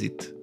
Ez 0.00 0.06
itt 0.06 0.34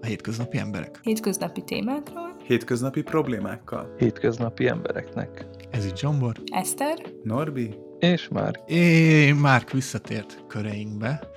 a 0.00 0.06
hétköznapi 0.06 0.58
emberek. 0.58 1.00
Hétköznapi 1.02 1.62
témákról. 1.62 2.36
Hétköznapi 2.46 3.02
problémákkal. 3.02 3.94
Hétköznapi 3.98 4.66
embereknek. 4.66 5.46
Ez 5.70 5.84
itt 5.84 5.96
Zsombor. 5.96 6.36
Eszter. 6.52 6.98
Norbi. 7.22 7.74
És 7.98 8.28
már. 8.28 8.60
É, 8.66 9.32
Márk 9.32 9.70
visszatért 9.70 10.44
köreinkbe, 10.46 11.28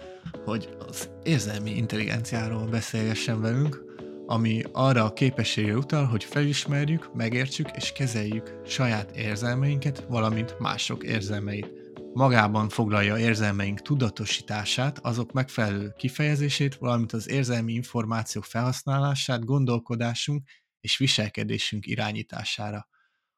hogy 0.46 0.70
az 0.88 1.10
érzelmi 1.24 1.72
intelligenciáról 1.72 2.68
beszélgessen 2.68 3.42
velünk, 3.42 3.84
ami 4.26 4.62
arra 4.72 5.04
a 5.04 5.14
képességre 5.14 5.78
utal, 5.78 6.06
hogy 6.06 6.24
felismerjük, 6.24 7.14
megértsük 7.14 7.68
és 7.76 7.92
kezeljük 7.92 8.62
saját 8.66 9.18
érzelmeinket, 9.18 10.06
valamint 10.10 10.56
mások 10.60 11.04
érzelmeit. 11.04 11.81
Magában 12.14 12.70
foglalja 12.70 13.18
érzelmeink 13.18 13.82
tudatosítását, 13.82 15.00
azok 15.00 15.32
megfelelő 15.32 15.94
kifejezését, 15.98 16.76
valamint 16.76 17.12
az 17.14 17.30
érzelmi 17.30 17.74
információk 17.74 18.46
felhasználását, 18.46 19.46
gondolkodásunk 19.46 20.50
és 20.80 20.98
viselkedésünk 20.98 21.86
irányítására. 21.86 22.88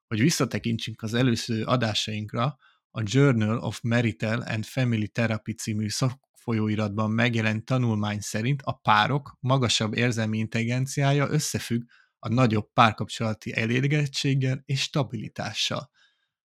Hogy 0.08 0.20
visszatekintsünk 0.20 1.02
az 1.02 1.14
előző 1.14 1.64
adásainkra, 1.64 2.58
a 2.92 3.02
Journal 3.04 3.58
of 3.58 3.80
Marital 3.82 4.42
and 4.42 4.66
Family 4.66 5.08
Therapy 5.08 5.54
című 5.54 5.90
szakfolyóiratban 5.90 7.12
megjelent 7.12 7.66
tanulmány 7.66 8.20
szerint 8.20 8.62
a 8.62 8.72
párok 8.72 9.38
magasabb 9.40 9.96
érzelmi 9.96 10.38
intelligenciája 10.38 11.28
összefügg 11.30 11.82
a 12.20 12.30
nagyobb 12.30 12.74
párkapcsolati 12.74 13.56
elégedettséggel 13.56 14.62
és 14.66 14.82
stabilitással. 14.82 15.90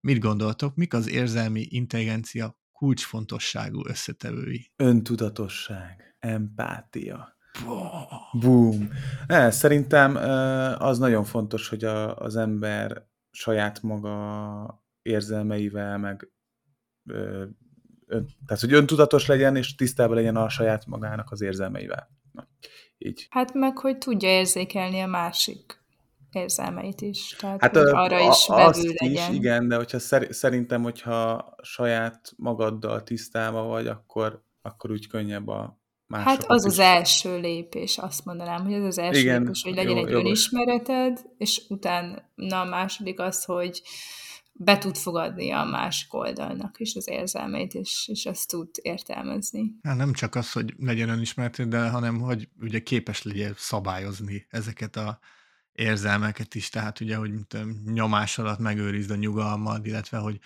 Mit 0.08 0.20
gondoltok, 0.20 0.76
mik 0.76 0.94
az 0.94 1.10
érzelmi 1.10 1.66
intelligencia 1.70 2.58
kulcsfontosságú 2.72 3.88
összetevői? 3.88 4.72
Öntudatosság, 4.76 6.16
empátia. 6.20 7.38
Boom. 8.32 8.90
Ne, 9.28 9.52
szerintem 9.52 10.16
az 10.80 10.98
nagyon 11.00 11.24
fontos, 11.24 11.70
hogy 11.70 11.84
a, 11.84 12.16
az 12.18 12.36
ember 12.36 13.08
saját 13.32 13.82
maga 13.82 14.86
érzelmeivel, 15.02 15.98
meg 15.98 16.32
ön, 17.10 17.58
tehát, 18.46 18.62
hogy 18.62 18.74
öntudatos 18.74 19.26
legyen, 19.26 19.56
és 19.56 19.76
tisztában 19.76 20.16
legyen 20.16 20.36
a 20.36 20.50
saját 20.50 20.86
magának 20.86 21.32
az 21.32 21.42
érzelmeivel. 21.42 22.10
Na, 22.32 22.48
így. 22.98 23.28
Hát 23.30 23.54
meg, 23.54 23.78
hogy 23.78 23.98
tudja 23.98 24.30
érzékelni 24.30 25.00
a 25.00 25.08
másik 25.08 25.83
érzelmeit 26.36 27.02
is. 27.02 27.36
Tehát, 27.40 27.62
hát 27.62 27.78
hogy 27.78 27.88
arra 27.88 28.16
a, 28.16 28.30
is 28.30 28.46
azt 28.48 28.84
legyen. 28.84 29.12
is, 29.32 29.36
igen, 29.38 29.68
de 29.68 29.76
hogyha 29.76 30.00
szer, 30.00 30.28
szerintem, 30.30 30.84
hogyha 30.84 31.54
saját 31.62 32.34
magaddal 32.38 33.04
tisztában 33.04 33.68
vagy, 33.68 33.88
akkor, 33.88 34.44
akkor 34.62 34.92
úgy 34.92 35.08
könnyebb 35.08 35.48
a 35.48 35.82
másokat 36.08 36.34
Hát 36.42 36.50
az 36.50 36.66
is. 36.66 36.72
az 36.72 36.80
első 36.80 37.40
lépés, 37.40 37.98
azt 37.98 38.26
mondanám, 38.26 38.64
hogy 38.64 38.74
ez 38.74 38.84
az 38.84 38.98
első 38.98 39.20
Igen, 39.20 39.42
lépés, 39.42 39.64
hogy 39.64 39.76
legyen 39.76 39.92
jó- 39.98 40.06
egy 40.06 40.10
jogos. 40.12 40.26
önismereted, 40.26 41.22
és 41.38 41.62
utána 41.70 42.22
a 42.62 42.64
második 42.64 43.20
az, 43.20 43.44
hogy 43.44 43.82
be 44.56 44.78
tud 44.78 44.96
fogadni 44.98 45.52
a 45.52 45.64
másik 45.64 46.14
oldalnak 46.14 46.80
is 46.80 46.96
az 46.96 47.08
érzelmeit, 47.08 47.74
és, 47.74 48.08
és 48.12 48.26
ezt 48.26 48.50
tud 48.50 48.70
értelmezni. 48.82 49.76
Hát 49.84 49.98
nem 49.98 50.14
csak 50.14 50.36
az, 50.36 50.52
hogy 50.52 50.74
legyen 50.78 51.10
önismeretű, 51.10 51.64
de 51.64 51.90
hanem, 51.90 52.20
hogy 52.20 52.48
ugye 52.62 52.80
képes 52.80 53.24
legyen 53.24 53.54
szabályozni 53.58 54.46
ezeket 54.50 54.96
a 54.96 55.20
érzelmeket 55.74 56.56
is, 56.56 56.70
tehát 56.70 57.00
ugye, 57.00 57.16
hogy 57.16 57.32
nyomás 57.86 58.38
alatt 58.38 58.60
megőrizd 58.60 59.12
a 59.12 59.16
nyugalmad, 59.16 59.86
illetve, 59.86 60.18
hogy 60.18 60.40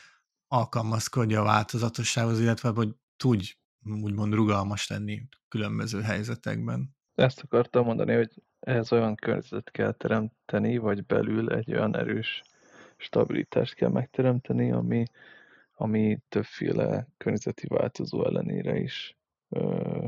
alkalmazkodj 0.47 1.35
a 1.35 1.43
változatossághoz, 1.43 2.39
illetve, 2.39 2.69
hogy 2.69 2.95
tudj 3.17 3.53
úgymond 4.01 4.33
rugalmas 4.33 4.87
lenni 4.87 5.27
különböző 5.47 6.01
helyzetekben. 6.01 6.95
Ezt 7.15 7.41
akartam 7.41 7.85
mondani, 7.85 8.13
hogy 8.13 8.31
ehhez 8.59 8.91
olyan 8.91 9.15
környezetet 9.15 9.71
kell 9.71 9.91
teremteni, 9.91 10.77
vagy 10.77 11.05
belül 11.05 11.53
egy 11.53 11.73
olyan 11.73 11.95
erős 11.95 12.41
stabilitást 12.97 13.73
kell 13.73 13.89
megteremteni, 13.89 14.71
ami, 14.71 15.05
ami 15.73 16.19
többféle 16.29 17.07
környezeti 17.17 17.67
változó 17.67 18.25
ellenére 18.25 18.79
is 18.79 19.16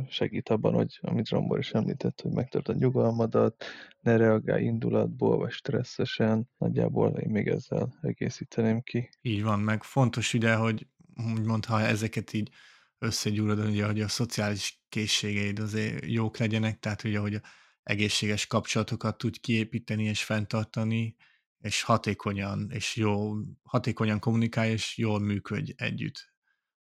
segít 0.10 0.50
abban, 0.50 0.74
hogy 0.74 1.00
amit 1.02 1.28
Zsombor 1.28 1.60
is 1.60 1.72
említett, 1.72 2.22
hogy 2.22 2.32
megtartod 2.32 2.76
a 2.76 2.80
nyugalmadat, 2.80 3.64
ne 4.02 4.18
reagálj 4.18 4.64
indulatból, 4.64 5.38
vagy 5.38 5.52
stresszesen. 5.52 6.50
Nagyjából 6.58 7.18
én 7.18 7.30
még 7.30 7.48
ezzel 7.48 7.98
egészíteném 8.02 8.82
ki. 8.82 9.10
Így 9.22 9.44
van, 9.44 9.60
meg 9.60 9.84
fontos 9.84 10.34
ugye, 10.34 10.56
hogy 10.56 10.88
úgymond, 11.36 11.66
ha 11.66 11.82
ezeket 11.82 12.34
így 12.34 12.50
összegyúrod, 12.98 13.60
ugye, 13.60 13.86
hogy 13.86 14.02
a 14.02 14.08
szociális 14.08 14.82
készségeid 14.90 15.60
azért 15.60 16.06
jók 16.06 16.38
legyenek, 16.38 16.80
tehát 16.80 17.04
ugye, 17.04 17.20
hogy 17.20 17.42
egészséges 17.84 18.48
kapcsolatokat 18.48 19.18
tudj 19.18 19.40
kiépíteni 19.40 20.04
és 20.04 20.24
fenntartani, 20.24 21.16
és 21.60 21.82
hatékonyan, 21.82 22.70
és 22.72 22.96
jó, 22.96 23.34
hatékonyan 23.64 24.20
kommunikálj, 24.20 24.72
és 24.72 24.98
jól 24.98 25.20
működj 25.20 25.72
együtt 25.76 26.34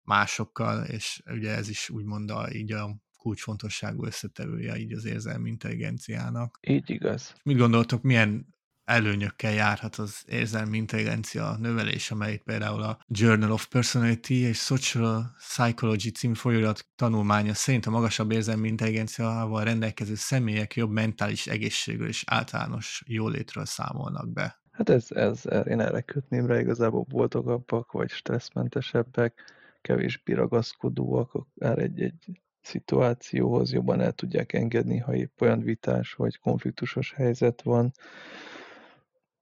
másokkal, 0.07 0.83
és 0.83 1.21
ugye 1.25 1.55
ez 1.55 1.69
is 1.69 1.89
úgymond 1.89 2.31
a, 2.31 2.47
így 2.53 2.71
a 2.71 2.95
kulcsfontosságú 3.17 4.05
összetevője 4.05 4.77
így 4.77 4.93
az 4.93 5.05
érzelmi 5.05 5.49
intelligenciának. 5.49 6.59
Így 6.67 6.89
igaz. 6.89 7.33
Mit 7.43 7.57
gondoltok, 7.57 8.01
milyen 8.01 8.55
előnyökkel 8.87 9.53
járhat 9.53 9.95
az 9.95 10.23
érzelmi 10.25 10.77
intelligencia 10.77 11.57
növelés, 11.59 12.11
amelyet 12.11 12.41
például 12.43 12.81
a 12.81 12.99
Journal 13.07 13.51
of 13.51 13.67
Personality 13.67 14.29
és 14.29 14.57
Social 14.57 15.35
Psychology 15.37 16.11
című 16.11 16.33
folyóirat 16.33 16.87
tanulmánya 16.95 17.53
szerint 17.53 17.85
a 17.85 17.89
magasabb 17.89 18.31
érzelmi 18.31 18.67
intelligenciával 18.67 19.63
rendelkező 19.63 20.15
személyek 20.15 20.75
jobb 20.75 20.91
mentális 20.91 21.47
egészségről 21.47 22.07
és 22.07 22.23
általános 22.27 23.03
jólétről 23.05 23.65
számolnak 23.65 24.33
be. 24.33 24.61
Hát 24.71 24.89
ez, 24.89 25.07
ez, 25.09 25.41
én 25.67 25.79
erre 25.79 26.01
kötném 26.01 26.45
rá, 26.45 26.59
igazából 26.59 27.05
boldogabbak, 27.09 27.91
vagy 27.91 28.09
stresszmentesebbek, 28.09 29.55
kevésbé 29.81 30.33
ragaszkodóak 30.33 31.33
akár 31.33 31.77
egy-egy 31.79 32.41
szituációhoz, 32.61 33.71
jobban 33.71 34.01
el 34.01 34.11
tudják 34.11 34.53
engedni, 34.53 34.97
ha 34.97 35.15
épp 35.15 35.41
olyan 35.41 35.59
vitás 35.59 36.13
vagy 36.13 36.37
konfliktusos 36.37 37.13
helyzet 37.13 37.61
van, 37.61 37.91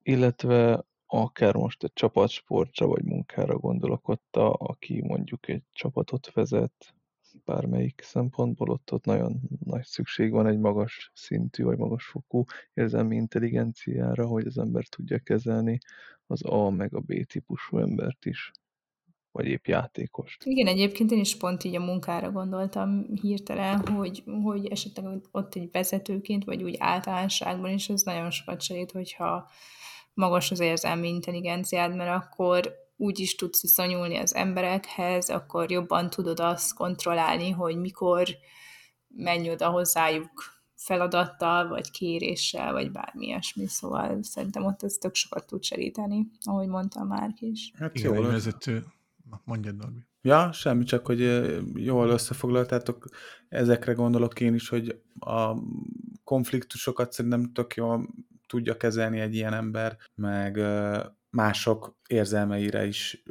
illetve 0.01 0.85
akár 1.05 1.55
most 1.55 1.83
egy 1.83 1.93
csapatsportra 1.93 2.87
vagy 2.87 3.03
munkára 3.03 3.57
gondolok 3.57 4.07
ott, 4.07 4.35
aki 4.57 5.01
mondjuk 5.01 5.47
egy 5.47 5.63
csapatot 5.71 6.33
vezet, 6.33 6.95
bármelyik 7.45 8.01
szempontból 8.03 8.69
ott, 8.69 8.91
ott 8.91 9.05
nagyon 9.05 9.39
nagy 9.63 9.83
szükség 9.83 10.31
van 10.31 10.47
egy 10.47 10.57
magas 10.57 11.11
szintű 11.13 11.63
vagy 11.63 11.77
magas 11.77 12.05
fokú 12.05 12.43
érzelmi 12.73 13.15
intelligenciára, 13.15 14.25
hogy 14.25 14.45
az 14.45 14.57
ember 14.57 14.87
tudja 14.87 15.19
kezelni 15.19 15.77
az 16.27 16.43
A 16.43 16.69
meg 16.69 16.93
a 16.93 16.99
B 16.99 17.25
típusú 17.25 17.77
embert 17.77 18.25
is, 18.25 18.51
vagy 19.35 19.45
épp 19.45 19.65
játékost. 19.65 20.43
Igen, 20.45 20.67
egyébként 20.67 21.11
én 21.11 21.19
is 21.19 21.37
pont 21.37 21.63
így 21.63 21.75
a 21.75 21.79
munkára 21.79 22.31
gondoltam 22.31 23.05
hirtelen, 23.21 23.87
hogy, 23.87 24.23
hogy 24.43 24.65
esetleg 24.65 25.05
ott 25.31 25.55
egy 25.55 25.69
vezetőként, 25.71 26.43
vagy 26.43 26.63
úgy 26.63 26.75
általánosságban 26.79 27.71
is 27.71 27.89
ez 27.89 28.01
nagyon 28.01 28.31
sokat 28.31 28.61
segít, 28.61 28.91
hogyha 28.91 29.49
magas 30.13 30.51
az 30.51 30.59
érzelmi 30.59 31.07
intelligenciád, 31.07 31.95
mert 31.95 32.23
akkor 32.23 32.75
úgy 32.97 33.19
is 33.19 33.35
tudsz 33.35 33.61
viszonyulni 33.61 34.17
az 34.17 34.35
emberekhez, 34.35 35.29
akkor 35.29 35.71
jobban 35.71 36.09
tudod 36.09 36.39
azt 36.39 36.73
kontrollálni, 36.73 37.49
hogy 37.49 37.77
mikor 37.77 38.27
menj 39.07 39.49
oda 39.49 39.69
hozzájuk 39.69 40.31
feladattal, 40.75 41.67
vagy 41.67 41.91
kéréssel, 41.91 42.71
vagy 42.71 42.91
bármi 42.91 43.25
ilyesmi. 43.25 43.67
Szóval 43.67 44.23
szerintem 44.23 44.65
ott 44.65 44.83
ez 44.83 44.93
tök 44.93 45.15
sokat 45.15 45.47
tud 45.47 45.63
segíteni, 45.63 46.27
ahogy 46.41 46.67
mondtam 46.67 47.07
már 47.07 47.29
is. 47.39 47.71
Hát 47.77 47.95
Igen, 47.95 48.13
egy 48.13 48.19
jól, 48.19 48.31
vezető, 48.31 48.85
mondjad, 49.43 49.75
Norbi. 49.75 50.07
Ja, 50.21 50.51
semmi, 50.51 50.83
csak 50.83 51.05
hogy 51.05 51.19
jól 51.73 52.09
összefoglaltátok. 52.09 53.07
Ezekre 53.49 53.93
gondolok 53.93 54.39
én 54.39 54.53
is, 54.53 54.69
hogy 54.69 55.01
a 55.19 55.55
konfliktusokat 56.23 57.11
szerintem 57.11 57.51
tök 57.53 57.75
jól 57.75 58.07
tudja 58.47 58.77
kezelni 58.77 59.19
egy 59.19 59.35
ilyen 59.35 59.53
ember, 59.53 59.97
meg 60.15 60.59
mások 61.29 61.97
érzelmeire 62.07 62.85
is, 62.85 63.23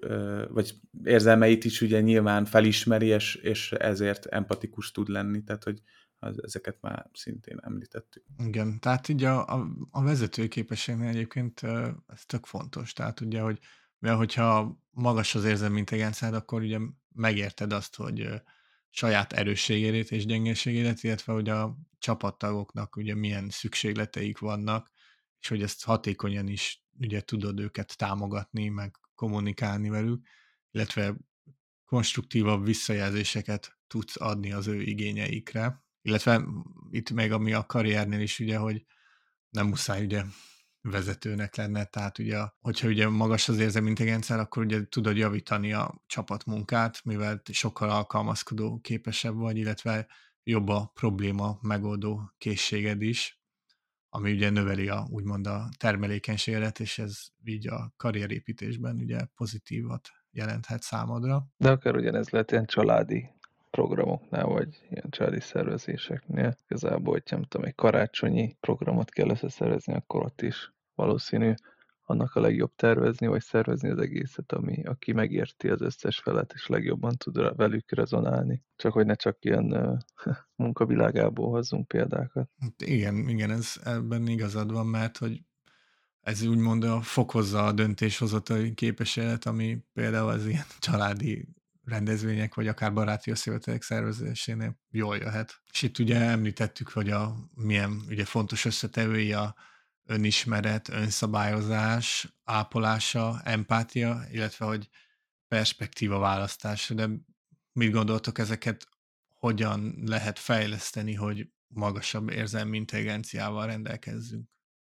vagy 0.49 0.75
érzelmeit 1.05 1.65
is 1.65 1.81
ugye 1.81 2.01
nyilván 2.01 2.45
felismeri, 2.45 3.07
és, 3.07 3.35
és 3.35 3.73
ezért 3.73 4.27
empatikus 4.27 4.91
tud 4.91 5.09
lenni, 5.09 5.43
tehát 5.43 5.65
hogy 5.65 5.83
az, 6.19 6.43
ezeket 6.43 6.77
már 6.81 7.11
szintén 7.13 7.59
említettük. 7.63 8.25
Igen, 8.47 8.81
tehát 8.81 9.09
így 9.09 9.25
a, 9.25 9.47
a, 9.47 9.67
a 9.91 10.03
vezetői 10.03 10.49
képességnél 10.49 11.09
egyébként 11.09 11.61
ez 12.07 12.25
tök 12.27 12.47
fontos. 12.47 12.93
Tehát 12.93 13.21
ugye, 13.21 13.41
hogy 13.41 13.59
mivel 14.05 14.19
hogyha 14.19 14.79
magas 14.91 15.35
az 15.35 15.45
érzelmi 15.45 15.79
intelligenciád, 15.79 16.35
akkor 16.35 16.63
ugye 16.63 16.79
megérted 17.13 17.73
azt, 17.73 17.97
hogy 17.97 18.29
saját 18.91 19.33
erősségét 19.33 20.11
és 20.11 20.27
gyengeségét, 20.27 21.03
illetve 21.03 21.33
hogy 21.33 21.49
a 21.49 21.77
csapattagoknak 21.99 22.97
ugye 22.97 23.15
milyen 23.15 23.51
szükségleteik 23.51 24.39
vannak, 24.39 24.91
és 25.41 25.49
hogy 25.49 25.63
ezt 25.63 25.85
hatékonyan 25.85 26.49
is 26.49 26.85
ugye 26.99 27.21
tudod 27.21 27.61
őket 27.61 27.97
támogatni, 27.97 28.69
meg 28.69 28.97
kommunikálni 29.15 29.89
velük, 29.89 30.27
illetve 30.71 31.17
konstruktívabb 31.85 32.65
visszajelzéseket 32.65 33.79
tudsz 33.87 34.21
adni 34.21 34.53
az 34.53 34.67
ő 34.67 34.83
igényeikre. 34.83 35.85
illetve 36.03 36.45
itt 36.91 37.11
még 37.11 37.33
ami 37.33 37.53
a 37.53 37.67
karriernél 37.67 38.21
is 38.21 38.39
ugye, 38.39 38.57
hogy 38.57 38.85
nem 39.51 39.67
muszáj 39.67 40.05
ugye 40.05 40.25
vezetőnek 40.85 41.57
lenne, 41.57 41.85
tehát 41.85 42.19
ugye, 42.19 42.39
hogyha 42.61 42.89
ugye 42.89 43.09
magas 43.09 43.49
az 43.49 43.59
érzelmi 43.59 43.89
intelligencia, 43.89 44.39
akkor 44.39 44.65
ugye 44.65 44.89
tudod 44.89 45.17
javítani 45.17 45.73
a 45.73 46.03
csapatmunkát, 46.07 47.05
mivel 47.05 47.43
sokkal 47.53 47.91
alkalmazkodó 47.91 48.79
képesebb 48.81 49.35
vagy, 49.35 49.57
illetve 49.57 50.07
jobb 50.43 50.69
a 50.69 50.91
probléma 50.95 51.59
megoldó 51.61 52.33
készséged 52.39 53.03
is, 53.03 53.41
ami 54.09 54.33
ugye 54.33 54.51
növeli 54.51 54.89
a, 54.89 55.07
úgymond 55.11 55.47
a 55.47 55.69
termelékenységet, 55.77 56.81
és 56.81 56.99
ez 56.99 57.23
így 57.45 57.69
a 57.69 57.93
karrierépítésben 57.97 58.97
ugye 58.97 59.19
pozitívat 59.37 60.09
jelenthet 60.31 60.83
számodra. 60.83 61.47
De 61.57 61.71
akár 61.71 61.97
ugyanez 61.97 62.29
lehet 62.29 62.51
ilyen 62.51 62.67
családi 62.67 63.33
programoknál, 63.75 64.47
vagy 64.47 64.87
ilyen 64.91 65.11
családi 65.11 65.41
szervezéseknél. 65.41 66.59
Igazából, 66.69 67.13
hogy 67.13 67.23
nem 67.31 67.43
tudom, 67.43 67.67
egy 67.67 67.75
karácsonyi 67.75 68.57
programot 68.61 69.11
kell 69.11 69.29
összeszervezni, 69.29 69.95
akkor 69.95 70.25
ott 70.25 70.43
is 70.43 70.73
valószínű 70.95 71.53
annak 72.07 72.35
a 72.35 72.41
legjobb 72.41 72.73
tervezni, 72.77 73.27
vagy 73.27 73.43
szervezni 73.43 73.91
az 73.91 73.99
egészet, 73.99 74.53
ami, 74.53 74.83
aki 74.85 75.13
megérti 75.13 75.69
az 75.69 75.81
összes 75.81 76.19
felet, 76.19 76.53
és 76.55 76.67
legjobban 76.67 77.17
tud 77.17 77.57
velük 77.57 77.93
rezonálni. 77.93 78.63
Csak 78.77 78.93
hogy 78.93 79.07
ne 79.07 79.15
csak 79.15 79.45
ilyen 79.45 79.73
uh, 79.73 79.99
munkavilágából 80.63 81.51
hozzunk 81.51 81.89
példákat. 81.89 82.51
Hát 82.61 82.83
igen, 82.83 83.29
igen, 83.29 83.51
ez 83.51 83.75
ebben 83.85 84.27
igazad 84.27 84.73
van, 84.73 84.87
mert 84.87 85.17
hogy 85.17 85.41
ez 86.21 86.47
úgymond 86.47 86.85
a 86.85 87.01
fokozza 87.01 87.65
a 87.65 87.73
döntéshozatai 87.73 88.75
képességet, 88.75 89.45
ami 89.45 89.79
például 89.93 90.29
az 90.29 90.47
ilyen 90.47 90.67
családi 90.79 91.49
rendezvények, 91.85 92.55
vagy 92.55 92.69
akár 92.69 92.93
baráti 92.93 93.31
összevetelek 93.31 93.83
szervezésénél 93.83 94.79
jól 94.91 95.17
jöhet. 95.17 95.63
És 95.73 95.83
itt 95.83 95.99
ugye 95.99 96.21
említettük, 96.21 96.89
hogy 96.89 97.11
a 97.11 97.37
milyen 97.55 98.03
ugye 98.09 98.25
fontos 98.25 98.65
összetevői 98.65 99.33
a 99.33 99.55
önismeret, 100.07 100.89
önszabályozás, 100.89 102.35
ápolása, 102.45 103.41
empátia, 103.45 104.25
illetve 104.31 104.65
hogy 104.67 104.89
perspektíva 105.49 106.19
választás. 106.19 106.89
De 106.89 107.09
mit 107.73 107.93
gondoltok 107.93 108.39
ezeket, 108.39 108.89
hogyan 109.29 110.03
lehet 110.07 110.39
fejleszteni, 110.39 111.15
hogy 111.15 111.49
magasabb 111.67 112.31
érzelmi 112.31 112.77
intelligenciával 112.77 113.67
rendelkezzünk? 113.67 114.49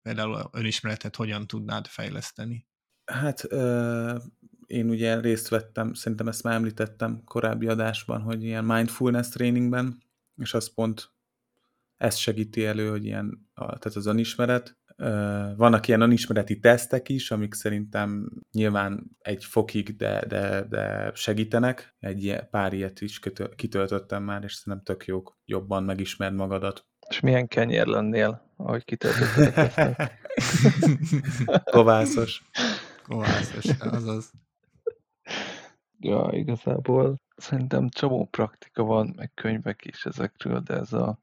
Például 0.01 0.49
önismeretet 0.51 1.15
hogyan 1.15 1.47
tudnád 1.47 1.87
fejleszteni? 1.87 2.67
Hát 3.05 3.47
én 4.67 4.89
ugye 4.89 5.19
részt 5.19 5.47
vettem, 5.47 5.93
szerintem 5.93 6.27
ezt 6.27 6.43
már 6.43 6.53
említettem 6.55 7.21
korábbi 7.25 7.67
adásban, 7.67 8.21
hogy 8.21 8.43
ilyen 8.43 8.65
mindfulness 8.65 9.29
trainingben, 9.29 9.97
és 10.35 10.53
az 10.53 10.73
pont 10.73 11.11
ezt 11.97 12.17
segíti 12.17 12.65
elő, 12.65 12.89
hogy 12.89 13.05
ilyen, 13.05 13.49
tehát 13.55 13.95
az 13.95 14.05
önismeret. 14.05 14.77
Vannak 15.55 15.87
ilyen 15.87 16.01
önismereti 16.01 16.59
tesztek 16.59 17.09
is, 17.09 17.31
amik 17.31 17.53
szerintem 17.53 18.29
nyilván 18.51 19.17
egy 19.19 19.45
fokig, 19.45 19.95
de, 19.95 20.25
de, 20.27 20.65
de 20.69 21.11
segítenek. 21.13 21.95
Egy 21.99 22.23
ilyen, 22.23 22.47
pár 22.49 22.73
ilyet 22.73 23.01
is 23.01 23.19
kitöltöttem 23.55 24.23
már, 24.23 24.43
és 24.43 24.53
szerintem 24.53 24.83
tök 24.83 25.05
jók, 25.05 25.39
jobban 25.45 25.83
megismerd 25.83 26.33
magadat. 26.33 26.85
És 27.09 27.19
milyen 27.19 27.47
kenyér 27.47 27.85
lennél, 27.85 28.51
ahogy 28.55 28.83
kitöltötted 28.83 30.11
Kovászos. 31.71 32.43
Kovászos, 33.03 33.65
azaz. 33.79 34.31
Ja, 36.07 36.29
igazából 36.31 37.21
szerintem 37.35 37.89
csomó 37.89 38.25
praktika 38.25 38.83
van, 38.83 39.13
meg 39.15 39.31
könyvek 39.33 39.85
is 39.85 40.05
ezekről, 40.05 40.59
de 40.59 40.73
ez 40.73 40.93
a 40.93 41.19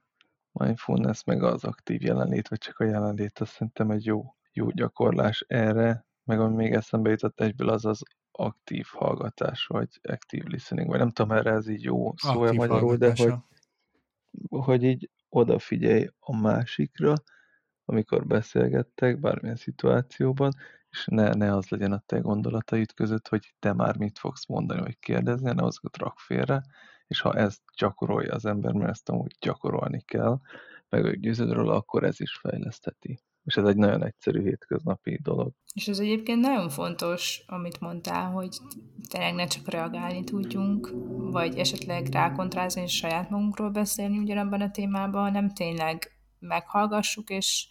mindfulness, 0.53 1.25
meg 1.25 1.43
az 1.43 1.65
aktív 1.65 2.03
jelenlét, 2.03 2.49
vagy 2.49 2.59
csak 2.59 2.79
a 2.79 2.85
jelenlét, 2.85 3.39
azt 3.39 3.53
szerintem 3.53 3.91
egy 3.91 4.05
jó, 4.05 4.35
jó 4.53 4.71
gyakorlás 4.71 5.45
erre, 5.49 6.07
meg 6.25 6.41
ami 6.41 6.55
még 6.55 6.73
eszembe 6.73 7.11
jutott 7.11 7.41
egyből, 7.41 7.69
az 7.69 7.85
az 7.85 8.03
aktív 8.31 8.87
hallgatás, 8.91 9.67
vagy 9.67 9.89
active 10.03 10.49
listening, 10.49 10.89
vagy 10.89 10.99
nem 10.99 11.11
tudom, 11.11 11.37
erre 11.37 11.51
ez 11.51 11.69
így 11.69 11.83
jó 11.83 12.13
szó 12.17 12.53
magyarul, 12.53 12.97
de 12.97 13.13
hogy, 13.17 13.35
hogy 14.49 14.83
így 14.83 15.11
odafigyelj 15.29 16.09
a 16.19 16.37
másikra, 16.37 17.15
amikor 17.85 18.27
beszélgettek 18.27 19.21
bármilyen 19.21 19.57
szituációban, 19.57 20.53
és 20.95 21.05
ne, 21.07 21.33
ne 21.33 21.57
az 21.57 21.69
legyen 21.69 21.93
a 21.93 22.03
te 22.07 22.19
gondolataid 22.19 22.93
között, 22.93 23.29
hogy 23.29 23.55
te 23.59 23.73
már 23.73 23.97
mit 23.97 24.19
fogsz 24.19 24.47
mondani, 24.47 24.81
vagy 24.81 24.99
kérdezni, 24.99 25.47
hanem 25.47 25.65
azokat 25.65 25.97
rak 25.97 26.19
félre, 26.19 26.63
és 27.07 27.21
ha 27.21 27.35
ezt 27.35 27.61
gyakorolja 27.77 28.35
az 28.35 28.45
ember, 28.45 28.73
mert 28.73 28.91
ezt 28.91 29.09
amúgy 29.09 29.37
gyakorolni 29.41 30.01
kell, 30.01 30.41
meg 30.89 31.05
ők 31.05 31.17
győződ 31.17 31.53
róla, 31.53 31.75
akkor 31.75 32.05
ez 32.05 32.21
is 32.21 32.37
fejleszteti. 32.37 33.19
És 33.45 33.57
ez 33.57 33.65
egy 33.65 33.77
nagyon 33.77 34.05
egyszerű 34.05 34.43
hétköznapi 34.43 35.19
dolog. 35.23 35.53
És 35.75 35.89
ez 35.89 35.99
egyébként 35.99 36.41
nagyon 36.41 36.69
fontos, 36.69 37.45
amit 37.47 37.81
mondtál, 37.81 38.31
hogy 38.31 38.59
tényleg 39.09 39.35
ne 39.35 39.47
csak 39.47 39.71
reagálni 39.71 40.25
tudjunk, 40.25 40.91
vagy 41.33 41.59
esetleg 41.59 42.07
rákontrázni 42.07 42.83
és 42.83 42.97
saját 42.97 43.31
magunkról 43.31 43.71
beszélni 43.71 44.19
ugyanabban 44.19 44.61
a 44.61 44.71
témában, 44.71 45.23
hanem 45.23 45.51
tényleg 45.51 46.19
meghallgassuk, 46.39 47.31
és 47.31 47.69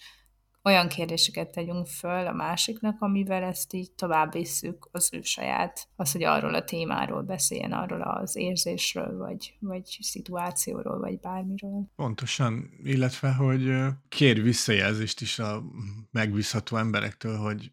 olyan 0.63 0.87
kérdéseket 0.87 1.49
tegyünk 1.49 1.87
föl 1.87 2.27
a 2.27 2.31
másiknak, 2.31 3.01
amivel 3.01 3.43
ezt 3.43 3.73
így 3.73 3.91
tovább 3.91 4.31
visszük 4.31 4.89
az 4.91 5.09
ő 5.13 5.21
saját, 5.21 5.87
az, 5.95 6.11
hogy 6.11 6.23
arról 6.23 6.53
a 6.53 6.63
témáról 6.63 7.21
beszéljen, 7.21 7.71
arról 7.71 8.01
az 8.01 8.35
érzésről, 8.35 9.17
vagy, 9.17 9.55
vagy 9.59 9.97
szituációról, 10.01 10.99
vagy 10.99 11.19
bármiről. 11.19 11.91
Pontosan, 11.95 12.69
illetve, 12.83 13.33
hogy 13.33 13.71
kér 14.09 14.41
visszajelzést 14.41 15.21
is 15.21 15.39
a 15.39 15.63
megbízható 16.11 16.77
emberektől, 16.77 17.37
hogy 17.37 17.71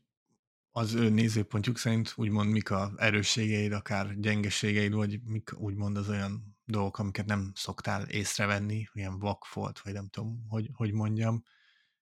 az 0.73 0.95
ő 0.95 1.09
nézőpontjuk 1.09 1.79
szerint 1.79 2.13
úgymond 2.17 2.51
mik 2.51 2.71
a 2.71 2.93
erősségeid, 2.97 3.73
akár 3.73 4.19
gyengeségeid, 4.19 4.93
vagy 4.93 5.21
mik 5.25 5.51
úgymond 5.59 5.97
az 5.97 6.09
olyan 6.09 6.57
dolgok, 6.65 6.99
amiket 6.99 7.27
nem 7.27 7.53
szoktál 7.55 8.03
észrevenni, 8.03 8.89
ilyen 8.93 9.19
vakfolt, 9.19 9.81
vagy 9.81 9.93
nem 9.93 10.09
tudom, 10.09 10.45
hogy, 10.49 10.71
hogy 10.73 10.93
mondjam 10.93 11.43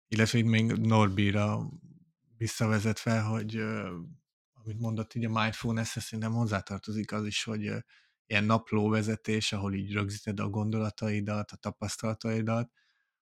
illetve 0.08 0.42
még 0.42 0.72
Norbira 0.72 1.70
visszavezetve, 2.36 3.20
hogy 3.20 3.56
amit 4.52 4.78
mondott 4.78 5.14
így 5.14 5.24
a 5.24 5.40
mindfulness 5.40 5.98
szerintem 5.98 6.32
hozzátartozik 6.32 7.12
az 7.12 7.26
is, 7.26 7.44
hogy 7.44 7.72
ilyen 8.26 8.44
naplóvezetés, 8.44 9.52
ahol 9.52 9.74
így 9.74 9.92
rögzíted 9.92 10.40
a 10.40 10.48
gondolataidat, 10.48 11.50
a 11.50 11.56
tapasztalataidat, 11.56 12.70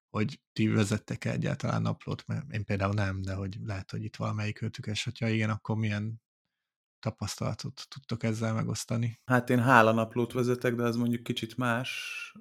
hogy 0.08 0.40
ti 0.52 0.68
vezettek 0.68 1.24
-e 1.24 1.30
egyáltalán 1.30 1.82
naplót, 1.82 2.26
mert 2.26 2.52
én 2.52 2.64
például 2.64 2.94
nem, 2.94 3.22
de 3.22 3.34
hogy 3.34 3.56
lehet, 3.64 3.90
hogy 3.90 4.04
itt 4.04 4.16
valamelyik 4.16 4.62
őtük, 4.62 4.86
és 4.86 5.04
hogyha 5.04 5.28
igen, 5.28 5.50
akkor 5.50 5.76
milyen 5.76 6.22
tapasztalatot 6.98 7.86
tudtok 7.88 8.22
ezzel 8.22 8.54
megosztani? 8.54 9.20
Hát 9.24 9.50
én 9.50 9.60
hálanaplót 9.60 10.32
vezetek, 10.32 10.74
de 10.74 10.82
az 10.82 10.96
mondjuk 10.96 11.22
kicsit 11.22 11.56
más, 11.56 12.32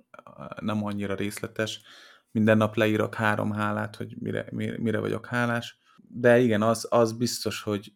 nem 0.59 0.85
annyira 0.85 1.15
részletes 1.15 1.81
minden 2.35 2.57
nap 2.57 2.75
leírok 2.75 3.15
három 3.15 3.51
hálát, 3.51 3.95
hogy 3.95 4.15
mire, 4.19 4.47
mire, 4.51 4.77
mire 4.77 4.99
vagyok 4.99 5.25
hálás. 5.25 5.79
De 6.07 6.39
igen, 6.39 6.61
az, 6.61 6.87
az 6.89 7.13
biztos, 7.13 7.61
hogy, 7.61 7.93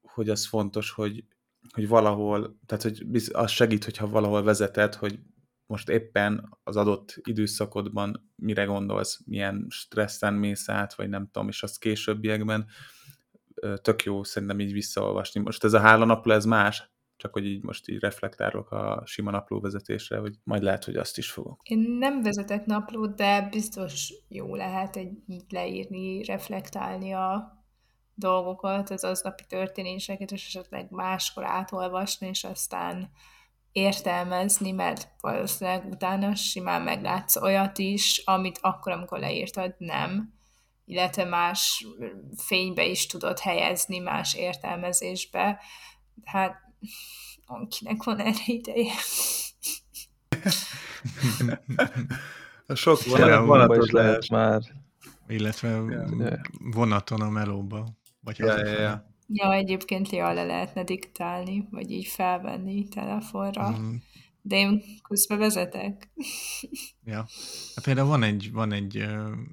hogy 0.00 0.28
az 0.28 0.46
fontos, 0.46 0.90
hogy, 0.90 1.24
hogy 1.72 1.88
valahol, 1.88 2.58
tehát 2.66 2.82
hogy 2.82 3.04
az 3.32 3.50
segít, 3.50 3.84
hogyha 3.84 4.08
valahol 4.08 4.42
vezeted, 4.42 4.94
hogy 4.94 5.18
most 5.66 5.88
éppen 5.88 6.58
az 6.62 6.76
adott 6.76 7.14
időszakodban 7.22 8.32
mire 8.36 8.64
gondolsz, 8.64 9.20
milyen 9.26 9.66
stresszen 9.68 10.34
mész 10.34 10.68
át, 10.68 10.94
vagy 10.94 11.08
nem 11.08 11.28
tudom, 11.30 11.48
és 11.48 11.62
az 11.62 11.78
későbbiekben 11.78 12.66
tök 13.82 14.02
jó 14.02 14.24
szerintem 14.24 14.60
így 14.60 14.72
visszaolvasni. 14.72 15.40
Most 15.40 15.64
ez 15.64 15.72
a 15.72 15.80
hála 15.80 16.22
ez 16.24 16.44
más, 16.44 16.90
csak 17.20 17.32
hogy 17.32 17.46
így 17.46 17.62
most 17.62 17.88
így 17.88 18.00
reflektálok 18.00 18.70
a 18.70 19.02
sima 19.04 19.30
naplóvezetésre, 19.30 20.18
hogy 20.18 20.36
majd 20.44 20.62
lehet, 20.62 20.84
hogy 20.84 20.96
azt 20.96 21.18
is 21.18 21.30
fogok. 21.30 21.60
Én 21.62 21.78
nem 21.78 22.22
vezetek 22.22 22.66
naplót, 22.66 23.16
de 23.16 23.48
biztos 23.50 24.12
jó 24.28 24.54
lehet 24.54 24.96
egy 24.96 25.12
így 25.26 25.44
leírni, 25.48 26.24
reflektálni 26.24 27.12
a 27.12 27.58
dolgokat, 28.14 28.90
az 28.90 29.04
aznapi 29.04 29.44
történéseket, 29.48 30.30
és 30.30 30.46
esetleg 30.46 30.90
máskor 30.90 31.44
átolvasni, 31.44 32.28
és 32.28 32.44
aztán 32.44 33.10
értelmezni, 33.72 34.70
mert 34.70 35.08
valószínűleg 35.20 35.86
utána 35.90 36.34
simán 36.34 36.82
meglátsz 36.82 37.36
olyat 37.36 37.78
is, 37.78 38.22
amit 38.24 38.58
akkor, 38.60 38.92
amikor 38.92 39.18
leírtad, 39.18 39.74
nem 39.78 40.38
illetve 40.90 41.24
más 41.24 41.86
fénybe 42.36 42.84
is 42.84 43.06
tudod 43.06 43.38
helyezni, 43.38 43.98
más 43.98 44.34
értelmezésbe. 44.34 45.60
Hát 46.24 46.69
akinek 47.46 48.02
van 48.02 48.18
erre 48.18 48.42
ideje. 48.46 48.92
Sok 52.74 53.04
van, 53.04 53.46
vonatos 53.46 53.90
lehet 53.90 54.28
már. 54.28 54.62
Illetve 55.28 55.68
ja. 55.68 56.40
vonaton 56.58 57.20
a 57.20 57.30
melóba. 57.30 57.86
Vagy 58.20 58.38
ja, 58.38 58.58
ja, 58.58 58.80
ja. 58.80 59.04
ja, 59.26 59.52
egyébként 59.52 60.10
jól 60.10 60.34
le 60.34 60.44
lehetne 60.44 60.84
diktálni, 60.84 61.68
vagy 61.70 61.90
így 61.90 62.06
felvenni 62.06 62.88
telefonra. 62.88 63.70
Mm. 63.70 63.94
De 64.42 64.56
én 64.56 64.82
közben 65.08 65.38
vezetek. 65.38 66.10
Ja. 67.04 67.26
Hát 67.74 67.84
például 67.84 68.08
van 68.08 68.22
egy, 68.22 68.52
van 68.52 68.72
egy 68.72 69.06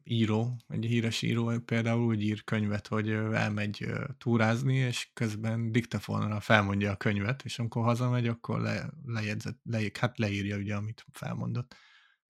író, 0.04 0.62
egy 0.68 0.86
híres 0.86 1.22
író 1.22 1.60
például 1.60 2.06
úgy 2.06 2.22
ír 2.22 2.44
könyvet, 2.44 2.88
hogy 2.88 3.10
elmegy 3.10 3.84
uh, 3.84 4.04
túrázni, 4.18 4.76
és 4.76 5.10
közben 5.14 5.72
diktafonra 5.72 6.40
felmondja 6.40 6.92
a 6.92 6.98
könyvet, 6.98 7.44
és 7.44 7.60
amikor 7.60 7.84
hazamegy, 7.84 8.28
akkor 8.28 8.62
le, 8.62 8.90
lejegyzett, 9.06 9.60
le, 9.64 9.80
hát 10.00 10.18
leírja 10.18 10.58
ugye, 10.58 10.76
amit 10.76 11.06
felmondott. 11.12 11.76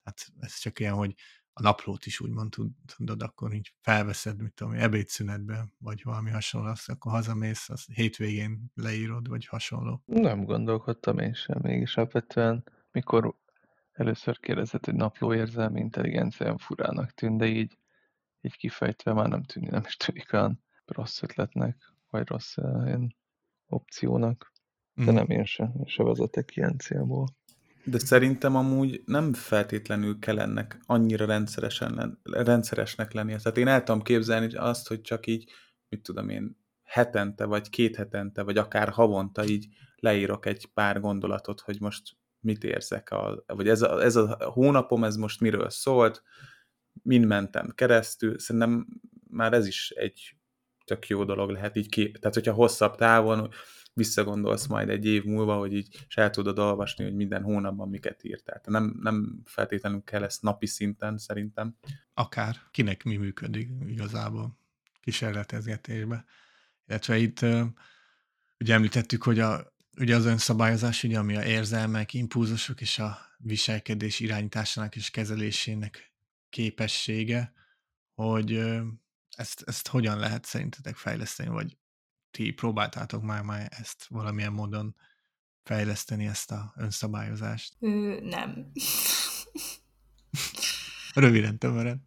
Hát 0.05 0.27
ez 0.39 0.59
csak 0.59 0.81
ilyen, 0.81 0.95
hogy 0.95 1.15
a 1.53 1.63
naplót 1.63 2.07
is 2.07 2.21
úgymond 2.21 2.55
tudod, 2.97 3.23
akkor 3.23 3.53
így 3.53 3.75
felveszed, 3.81 4.43
mit 4.43 4.55
tudom, 4.55 4.73
ebédszünetbe, 4.73 5.73
vagy 5.79 6.03
valami 6.05 6.31
hasonló, 6.31 6.69
azt 6.69 6.89
akkor 6.89 7.13
hazamész, 7.13 7.69
az 7.69 7.85
hétvégén 7.95 8.71
leírod, 8.75 9.29
vagy 9.29 9.47
hasonló. 9.47 10.03
Nem 10.07 10.45
gondolkodtam 10.45 11.19
én 11.19 11.35
sem, 11.35 11.59
mégis 11.63 11.97
alapvetően, 11.97 12.65
mikor 12.93 13.35
először 13.93 14.41
kérdezett, 14.41 14.85
hogy 14.85 14.95
napló 14.95 15.35
érzelmi 15.35 15.81
intelligencia 15.81 16.47
olyan 16.47 16.59
furának 16.59 17.11
tűnt, 17.11 17.39
de 17.39 17.47
így, 17.47 17.79
így 18.41 18.57
kifejtve 18.57 19.13
már 19.13 19.29
nem 19.29 19.43
tűnik, 19.43 19.71
nem 19.71 19.83
is 19.87 19.97
tűnik 19.97 20.33
olyan 20.33 20.65
rossz 20.85 21.23
ötletnek, 21.23 21.93
vagy 22.11 22.29
rossz 22.29 22.57
uh, 22.57 22.87
ilyen 22.87 23.17
opciónak. 23.67 24.53
De 24.95 25.11
mm. 25.11 25.15
nem 25.15 25.31
én 25.31 25.45
sem, 25.45 25.73
én 25.79 25.87
sem 25.87 26.07
vezetek 26.07 26.57
ilyen 26.57 26.79
célból. 26.79 27.27
De 27.85 27.99
szerintem 27.99 28.57
amúgy 28.57 29.03
nem 29.05 29.33
feltétlenül 29.33 30.19
kell 30.19 30.39
ennek 30.39 30.79
annyira 30.87 31.27
rendszeresen 31.27 32.21
rendszeresnek 32.23 33.12
lennie. 33.12 33.37
Tehát 33.37 33.59
én 33.59 33.69
el 33.69 33.83
tudom 33.83 34.03
képzelni 34.03 34.55
azt, 34.55 34.89
hogy 34.89 35.01
csak 35.01 35.27
így, 35.27 35.51
mit 35.89 36.03
tudom 36.03 36.29
én, 36.29 36.61
hetente, 36.83 37.45
vagy 37.45 37.71
két 37.71 37.97
hetente, 37.97 38.43
vagy 38.43 38.59
akár 38.59 38.89
havonta 38.89 39.45
így 39.45 39.67
leírok 39.97 40.47
egy 40.47 40.67
pár 40.67 41.01
gondolatot, 41.01 41.61
hogy 41.61 41.81
most 41.81 42.17
mit 42.41 42.65
érzek, 42.65 43.11
a, 43.11 43.45
vagy 43.47 43.69
ez 43.69 43.83
a, 43.83 44.03
ez 44.03 44.17
a 44.17 44.51
hónapom, 44.53 45.05
ez 45.05 45.17
most 45.17 45.41
miről 45.41 45.71
szólt, 45.71 46.23
mind 47.03 47.25
mentem 47.25 47.73
keresztül, 47.75 48.39
szerintem 48.39 48.87
már 49.31 49.53
ez 49.53 49.67
is 49.67 49.91
egy 49.91 50.37
tök 50.85 51.07
jó 51.07 51.25
dolog 51.25 51.51
lehet 51.51 51.77
így 51.77 51.89
ki, 51.89 52.11
tehát 52.11 52.35
hogyha 52.35 52.53
hosszabb 52.53 52.97
távon 52.97 53.51
visszagondolsz 53.95 54.67
majd 54.67 54.89
egy 54.89 55.07
év 55.07 55.25
múlva, 55.25 55.57
hogy 55.57 55.73
így 55.73 56.05
se 56.09 56.31
tudod 56.31 56.59
olvasni, 56.59 57.05
hogy 57.05 57.15
minden 57.15 57.43
hónapban 57.43 57.89
miket 57.89 58.25
írtál. 58.25 58.61
Tehát 58.61 58.67
nem, 58.67 58.99
nem 59.03 59.41
feltétlenül 59.45 60.03
kell 60.03 60.23
ezt 60.23 60.43
napi 60.43 60.67
szinten 60.67 61.19
szerintem. 61.19 61.77
Akár, 62.15 62.57
kinek 62.71 63.05
mi 63.05 63.17
működik 63.17 63.71
igazából 63.87 64.59
kísérletezgetésbe. 65.01 66.25
Illetve 66.87 67.17
itt 67.17 67.41
ugye 68.59 68.75
említettük, 68.75 69.23
hogy 69.23 69.39
a, 69.39 69.75
ugye 69.99 70.17
az 70.17 70.25
önszabályozás, 70.25 71.05
ugye, 71.05 71.19
ami 71.19 71.37
a 71.37 71.45
érzelmek, 71.45 72.15
impulzusok 72.15 72.81
és 72.81 72.99
a 72.99 73.19
viselkedés 73.39 74.21
irányításának 74.21 74.97
és 74.97 75.11
kezelésének 75.11 76.13
képessége, 76.51 77.53
hogy 78.15 78.65
ezt, 79.37 79.63
ezt 79.67 79.89
hogyan 79.89 80.19
lehet 80.19 80.45
szerintetek 80.45 80.97
fejleszteni, 80.97 81.49
vagy 81.49 81.77
ti 82.33 82.51
próbáltátok 82.51 83.23
már, 83.23 83.43
már 83.43 83.69
ezt 83.71 84.07
valamilyen 84.09 84.53
módon 84.53 84.97
fejleszteni, 85.62 86.27
ezt 86.27 86.51
a 86.51 86.73
önszabályozást? 86.77 87.77
Ő, 87.81 88.21
nem. 88.21 88.73
Röviden, 91.15 91.59
tömören. 91.59 92.07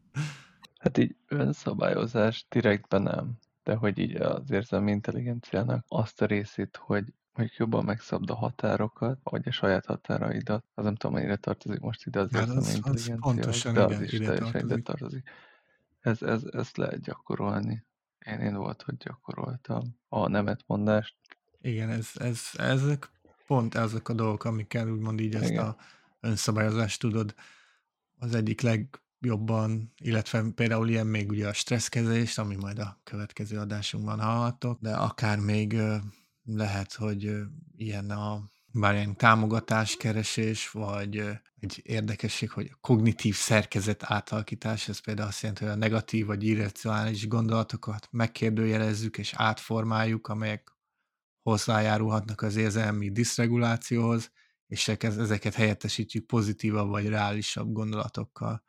Hát 0.77 0.97
így 0.97 1.15
önszabályozás 1.27 2.45
direktben 2.49 3.01
nem, 3.01 3.37
de 3.63 3.75
hogy 3.75 3.97
így 3.97 4.15
az 4.15 4.51
érzelmi 4.51 4.91
intelligenciának 4.91 5.85
azt 5.87 6.21
a 6.21 6.25
részét, 6.25 6.77
hogy 6.77 7.13
hogy 7.35 7.53
jobban 7.57 7.85
megszabd 7.85 8.29
a 8.29 8.35
határokat, 8.35 9.19
vagy 9.23 9.47
a 9.47 9.51
saját 9.51 9.85
határaidat. 9.85 10.65
Az 10.73 10.83
nem 10.83 10.95
tudom, 10.95 11.15
mennyire 11.15 11.35
tartozik 11.35 11.79
most 11.79 12.05
ide 12.05 12.19
az 12.19 12.31
hát 12.31 12.41
érzelmi 12.41 12.61
az, 12.61 12.75
intelligencia, 12.75 13.13
az 13.13 13.19
pontosan, 13.19 13.73
de 13.73 13.83
igen, 13.83 13.95
az 13.95 14.01
is 14.01 14.11
ide 14.11 14.25
teljesen 14.25 14.51
tartozik. 14.51 14.73
ide 14.73 14.81
tartozik. 14.81 15.29
Ez, 15.99 16.21
ez, 16.21 16.43
ezt 16.43 16.77
lehet 16.77 17.01
gyakorolni. 17.01 17.85
Én, 18.25 18.39
én 18.39 18.55
volt, 18.55 18.81
hogy 18.81 18.97
gyakoroltam 18.97 19.97
a 20.07 20.27
nemetmondást. 20.27 21.15
Igen, 21.61 21.89
ez, 21.89 22.09
ez, 22.13 22.41
ezek 22.53 23.09
pont 23.47 23.75
ezek 23.75 24.09
a 24.09 24.13
dolgok, 24.13 24.43
amikkel 24.43 24.89
úgymond 24.89 25.19
így 25.19 25.35
ezt 25.35 25.49
Igen. 25.49 25.65
a 25.65 25.75
önszabályozást 26.19 26.99
tudod 26.99 27.35
az 28.17 28.35
egyik 28.35 28.61
legjobban, 28.61 29.93
illetve 29.97 30.43
például 30.55 30.89
ilyen 30.89 31.07
még 31.07 31.29
ugye 31.29 31.47
a 31.47 31.53
stresszkezelést, 31.53 32.39
ami 32.39 32.55
majd 32.55 32.79
a 32.79 32.99
következő 33.03 33.59
adásunkban 33.59 34.19
hallhattok, 34.19 34.79
de 34.81 34.95
akár 34.95 35.39
még 35.39 35.77
lehet, 36.43 36.93
hogy 36.93 37.37
ilyen 37.75 38.09
a 38.09 38.49
bármilyen 38.79 39.15
támogatáskeresés, 39.15 40.69
vagy 40.69 41.23
egy 41.59 41.81
érdekesség, 41.83 42.51
hogy 42.51 42.69
a 42.73 42.77
kognitív 42.81 43.35
szerkezet 43.35 44.03
átalakítás, 44.03 44.87
ez 44.87 44.99
például 44.99 45.27
azt 45.27 45.41
jelenti, 45.41 45.63
hogy 45.63 45.73
a 45.73 45.77
negatív 45.77 46.25
vagy 46.25 46.43
irracionális 46.43 47.27
gondolatokat 47.27 48.07
megkérdőjelezzük 48.11 49.17
és 49.17 49.33
átformáljuk, 49.35 50.27
amelyek 50.27 50.73
hozzájárulhatnak 51.41 52.41
az 52.41 52.55
érzelmi 52.55 53.11
diszregulációhoz, 53.11 54.31
és 54.67 54.87
ezeket 54.87 55.53
helyettesítjük 55.53 56.25
pozitívabb 56.25 56.89
vagy 56.89 57.07
reálisabb 57.07 57.71
gondolatokkal. 57.71 58.63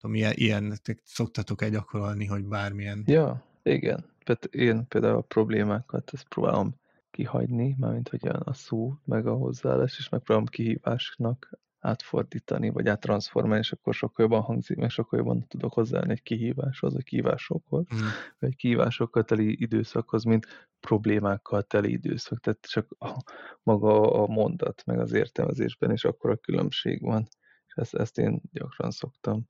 Tudom, 0.00 0.16
ilyen, 0.16 0.32
ilyen 0.36 0.80
szoktatok-e 1.04 1.68
gyakorolni, 1.68 2.26
hogy 2.26 2.44
bármilyen... 2.44 3.02
Ja, 3.06 3.44
igen. 3.62 4.12
Én 4.50 4.88
például 4.88 5.16
a 5.16 5.20
problémákat 5.20 6.10
ezt 6.12 6.28
próbálom 6.28 6.82
kihagyni, 7.14 7.76
mármint 7.78 8.08
hogy 8.08 8.26
a 8.26 8.52
szó, 8.52 8.94
meg 9.04 9.26
a 9.26 9.34
hozzáállás, 9.34 9.98
és 9.98 10.08
megpróbálom 10.08 10.48
kihívásnak 10.48 11.50
átfordítani, 11.78 12.70
vagy 12.70 12.88
áttranszformálni, 12.88 13.58
és 13.58 13.72
akkor 13.72 13.94
sokkal 13.94 14.24
jobban 14.24 14.42
hangzik, 14.42 14.76
meg 14.76 14.90
sokkal 14.90 15.18
jobban 15.18 15.46
tudok 15.48 15.72
hozzáállni 15.72 16.12
egy 16.12 16.22
kihíváshoz, 16.22 16.92
vagy 16.92 17.04
kihívásokhoz, 17.04 17.86
mm. 17.94 18.06
vagy 18.38 18.56
kihívásokkal 18.56 19.24
teli 19.24 19.62
időszakhoz, 19.62 20.24
mint 20.24 20.46
problémákkal 20.80 21.62
teli 21.62 21.92
időszak. 21.92 22.40
Tehát 22.40 22.66
csak 22.66 22.86
a, 22.98 23.22
maga 23.62 24.22
a 24.22 24.26
mondat, 24.26 24.82
meg 24.86 24.98
az 24.98 25.12
értelmezésben 25.12 25.92
is 25.92 26.04
akkor 26.04 26.30
a 26.30 26.36
különbség 26.36 27.02
van. 27.02 27.28
És 27.66 27.74
ezt, 27.74 27.94
ezt 27.94 28.18
én 28.18 28.40
gyakran 28.52 28.90
szoktam 28.90 29.48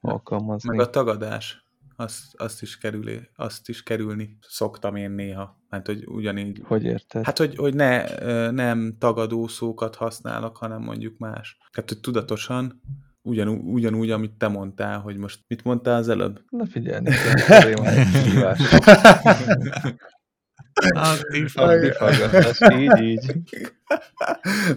alkalmazni. 0.00 0.76
Meg 0.76 0.86
a 0.86 0.90
tagadás 0.90 1.65
azt, 1.96 2.22
azt, 2.36 2.62
is 2.62 2.78
kerülé, 2.78 3.30
azt 3.36 3.68
is 3.68 3.82
kerülni 3.82 4.38
szoktam 4.40 4.96
én 4.96 5.10
néha. 5.10 5.60
Hát, 5.68 5.86
hogy 5.86 6.06
ugyanígy... 6.06 6.60
Hogy 6.64 6.84
érted? 6.84 7.24
Hát, 7.24 7.38
hogy, 7.38 7.56
hogy 7.56 7.74
ne, 7.74 8.04
nem 8.50 8.96
tagadó 8.98 9.46
szókat 9.46 9.94
használok, 9.94 10.56
hanem 10.56 10.82
mondjuk 10.82 11.18
más. 11.18 11.56
Hát, 11.72 11.88
hogy 11.88 12.00
tudatosan 12.00 12.82
ugyanúgy, 13.22 13.60
ugyanúgy, 13.62 14.10
amit 14.10 14.32
te 14.32 14.48
mondtál, 14.48 15.00
hogy 15.00 15.16
most 15.16 15.40
mit 15.46 15.64
mondtál 15.64 15.96
az 15.96 16.08
előbb? 16.08 16.44
Na 16.48 16.66
figyelni 16.66 17.10
Aktív 20.92 21.54
így, 22.72 23.02
így. 23.02 23.46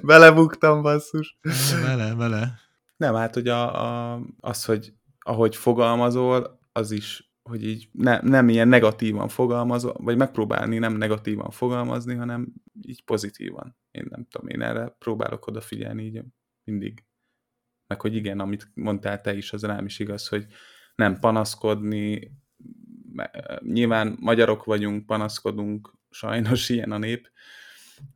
Belebuktam, 0.02 0.82
basszus. 0.82 1.40
Bele, 1.84 2.14
bele. 2.14 2.60
Nem, 2.98 3.16
hát, 3.16 3.34
hogy 3.34 3.48
a, 3.48 3.84
a, 4.14 4.22
az, 4.40 4.66
hogy 4.66 4.94
ahogy 5.20 5.56
fogalmazol, 5.56 6.59
az 6.79 6.91
is, 6.91 7.33
hogy 7.50 7.63
így 7.67 7.89
ne, 7.91 8.19
nem 8.21 8.50
ilyen 8.50 8.67
negatívan 8.67 9.27
fogalmazva, 9.27 9.93
vagy 9.98 10.17
megpróbálni 10.17 10.77
nem 10.77 10.93
negatívan 10.93 11.51
fogalmazni, 11.51 12.15
hanem 12.15 12.53
így 12.81 13.03
pozitívan. 13.03 13.77
Én 13.91 14.05
nem 14.09 14.25
tudom, 14.29 14.48
én 14.48 14.62
erre 14.62 14.95
próbálok 15.00 15.48
odafigyelni 15.48 16.03
így 16.03 16.21
mindig. 16.63 17.03
Meg 17.88 18.01
hogy 18.01 18.15
igen, 18.15 18.39
amit 18.39 18.71
mondtál 18.74 19.21
te 19.21 19.36
is, 19.36 19.53
az 19.53 19.63
rám 19.63 19.86
is 19.86 20.00
igaz, 20.00 20.27
hogy 20.27 20.45
nem 20.95 21.19
panaszkodni, 21.19 22.31
nyilván 23.59 24.17
magyarok 24.19 24.63
vagyunk, 24.63 25.05
panaszkodunk, 25.05 25.93
sajnos 26.09 26.69
ilyen 26.69 26.91
a 26.91 26.98
nép, 26.98 27.31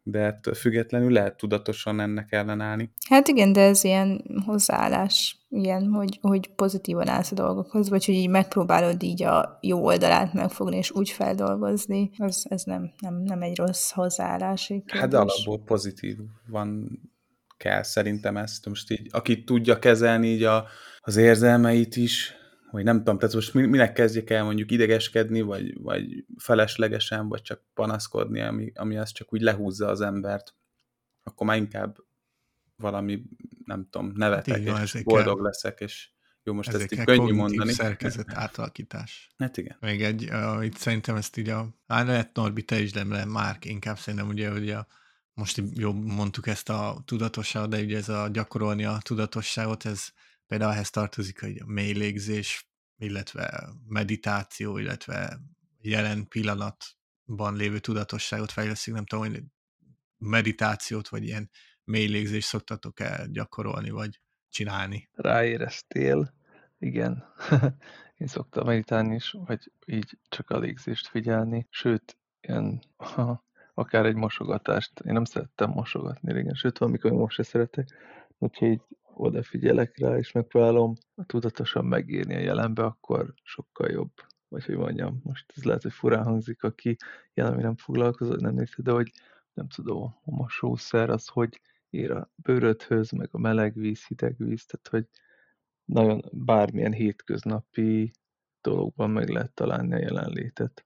de 0.04 0.20
ettől 0.20 0.54
függetlenül 0.54 1.12
lehet 1.12 1.38
tudatosan 1.38 2.00
ennek 2.00 2.32
ellenállni. 2.32 2.92
Hát 3.10 3.28
igen, 3.28 3.54
de 3.54 3.62
ez 3.62 3.84
ilyen 3.84 4.24
hozzáállás, 4.46 5.46
ilyen, 5.50 5.88
hogy, 5.92 6.18
hogy 6.22 6.48
pozitívan 6.56 7.08
állsz 7.08 7.32
a 7.32 7.36
dolgokhoz, 7.36 7.90
vagy 7.90 8.06
hogy 8.06 8.16
így 8.16 8.30
megpróbálod 8.30 9.04
így 9.04 9.24
a 9.24 9.58
jó 9.62 9.86
oldalát 9.86 10.34
megfogni, 10.34 10.78
és 10.78 10.92
úgy 10.92 11.10
feldolgozni, 11.10 12.12
az, 12.18 12.46
ez 12.50 12.63
nem, 12.63 12.92
nem, 13.00 13.22
nem 13.24 13.42
egy 13.42 13.58
rossz 13.58 13.92
hozzáállás. 13.92 14.74
Hát 14.88 15.10
de 15.10 15.18
alapból 15.18 15.63
pozitív 15.63 16.18
van 16.48 17.00
kell 17.58 17.84
szerintem 17.84 18.38
ezt. 18.38 18.66
Most 18.66 18.92
így, 18.92 19.08
aki 19.12 19.44
tudja 19.44 19.80
kezelni 19.80 20.28
így 20.28 20.44
a, 20.44 20.66
az 21.00 21.16
érzelmeit 21.16 21.96
is, 21.96 22.34
vagy 22.74 22.84
nem 22.84 22.98
tudom, 22.98 23.18
tehát 23.18 23.36
most 23.36 23.53
minek 23.53 23.94
kezdjek 23.94 24.30
el 24.30 24.44
mondjuk 24.44 24.72
idegeskedni, 24.72 25.42
vagy, 25.42 25.82
vagy 25.82 26.25
feleslegesen, 26.38 27.27
vagy 27.27 27.42
csak 27.42 27.62
panaszkodni, 27.74 28.42
ami, 28.42 28.72
ami 28.75 28.98
az 28.98 29.12
csak 29.12 29.34
úgy 29.34 29.42
lehúzza 29.42 29.88
az 29.88 30.01
embert, 30.01 30.56
akkor 31.24 31.48
már 31.48 31.58
inkább 31.58 31.98
valami, 32.75 33.24
nem 33.65 33.88
tudom, 33.89 34.12
nevetek, 34.15 34.68
hát 34.68 34.84
és 34.84 35.03
boldog 35.03 35.36
kell. 35.36 35.44
leszek, 35.44 35.80
és 35.80 36.10
jó, 36.44 36.53
most 36.53 36.70
ezt 36.70 36.92
így 36.92 37.03
könnyű 37.03 37.34
mondani. 37.34 37.72
szerkezet 37.72 38.34
átalakítás. 38.34 39.30
Hát 39.38 39.58
igen. 39.58 39.77
Még 39.80 40.03
egy, 40.03 40.30
uh, 40.32 40.65
itt 40.65 40.77
szerintem 40.77 41.15
ezt 41.15 41.38
így 41.38 41.50
a, 41.50 41.68
hát 41.88 42.08
lehet 42.08 42.34
Norbi, 42.34 42.63
te 42.63 42.80
is, 42.80 42.92
de 42.92 43.25
Márk 43.25 43.65
inkább 43.65 43.98
szerintem 43.98 44.27
ugye, 44.27 44.51
hogy 44.51 44.70
a 44.70 44.88
most 45.34 45.62
jobb 45.74 46.03
mondtuk 46.03 46.48
ezt 46.48 46.70
a 46.70 47.01
tudatosságot, 47.06 47.70
de 47.70 47.82
ugye 47.82 47.98
ez 47.98 48.10
a 48.10 48.30
gyakorolni 48.32 48.86
a 48.86 48.98
tudatosságot, 49.01 49.86
ez 49.86 50.08
például 50.54 50.74
ehhez 50.74 50.90
tartozik 50.90 51.42
hogy 51.42 51.58
a 51.62 51.66
mély 51.66 51.94
légzés, 51.94 52.70
illetve 52.98 53.70
meditáció, 53.88 54.78
illetve 54.78 55.40
jelen 55.82 56.28
pillanatban 56.28 57.56
lévő 57.56 57.80
tudatosságot 57.80 58.52
fejleszik, 58.52 58.94
nem 58.94 59.06
tudom, 59.06 59.26
hogy 59.26 59.44
meditációt, 60.18 61.08
vagy 61.08 61.24
ilyen 61.24 61.50
mély 61.84 62.08
légzést 62.08 62.48
szoktatok 62.48 63.00
el 63.00 63.28
gyakorolni, 63.28 63.90
vagy 63.90 64.22
csinálni? 64.50 65.10
Ráéreztél, 65.14 66.34
igen. 66.78 67.24
Én 68.18 68.28
szoktam 68.28 68.66
meditálni 68.66 69.16
is, 69.16 69.36
vagy 69.46 69.72
így 69.86 70.18
csak 70.30 70.50
a 70.50 70.60
légzést 70.60 71.08
figyelni, 71.08 71.68
sőt, 71.70 72.18
ilyen, 72.42 72.84
akár 73.74 74.06
egy 74.06 74.16
mosogatást. 74.16 75.00
Én 75.00 75.14
nem 75.14 75.26
szerettem 75.26 75.70
mosogatni 75.70 76.34
régen, 76.34 76.54
sőt, 76.54 76.78
valamikor 76.78 77.12
most 77.12 77.36
se 77.36 77.44
szeretek, 77.44 77.88
úgyhogy 78.38 78.82
odafigyelek 79.13 79.98
rá, 79.98 80.17
és 80.17 80.32
megpróbálom 80.32 80.93
tudatosan 81.25 81.86
megírni 81.86 82.36
a 82.36 82.39
jelenbe, 82.39 82.84
akkor 82.84 83.34
sokkal 83.43 83.89
jobb. 83.89 84.12
Vagy 84.48 84.65
hogy 84.65 84.75
mondjam, 84.75 85.20
most 85.24 85.53
ez 85.55 85.63
lehet, 85.63 85.82
hogy 85.82 85.93
furán 85.93 86.24
hangzik, 86.24 86.63
aki 86.63 86.96
jelen 87.34 87.58
nem 87.58 87.75
foglalkozott, 87.75 88.39
nem 88.39 88.53
nézte, 88.53 88.82
de 88.82 88.91
hogy 88.91 89.12
nem 89.53 89.67
tudom, 89.67 90.03
a 90.24 90.32
mosószer 90.32 91.10
az, 91.10 91.27
hogy 91.27 91.62
ér 91.89 92.12
a 92.12 92.32
bőrödhöz, 92.36 93.12
meg 93.12 93.29
a 93.32 93.38
meleg 93.38 93.74
víz, 93.74 94.05
hideg 94.05 94.36
víz, 94.38 94.65
tehát 94.65 94.88
hogy 94.88 95.22
nagyon 95.86 96.22
bármilyen 96.32 96.93
hétköznapi 96.93 98.12
dologban 98.62 99.10
meg 99.10 99.29
lehet 99.29 99.53
találni 99.53 99.93
a 99.93 99.98
jelenlétet. 99.98 100.86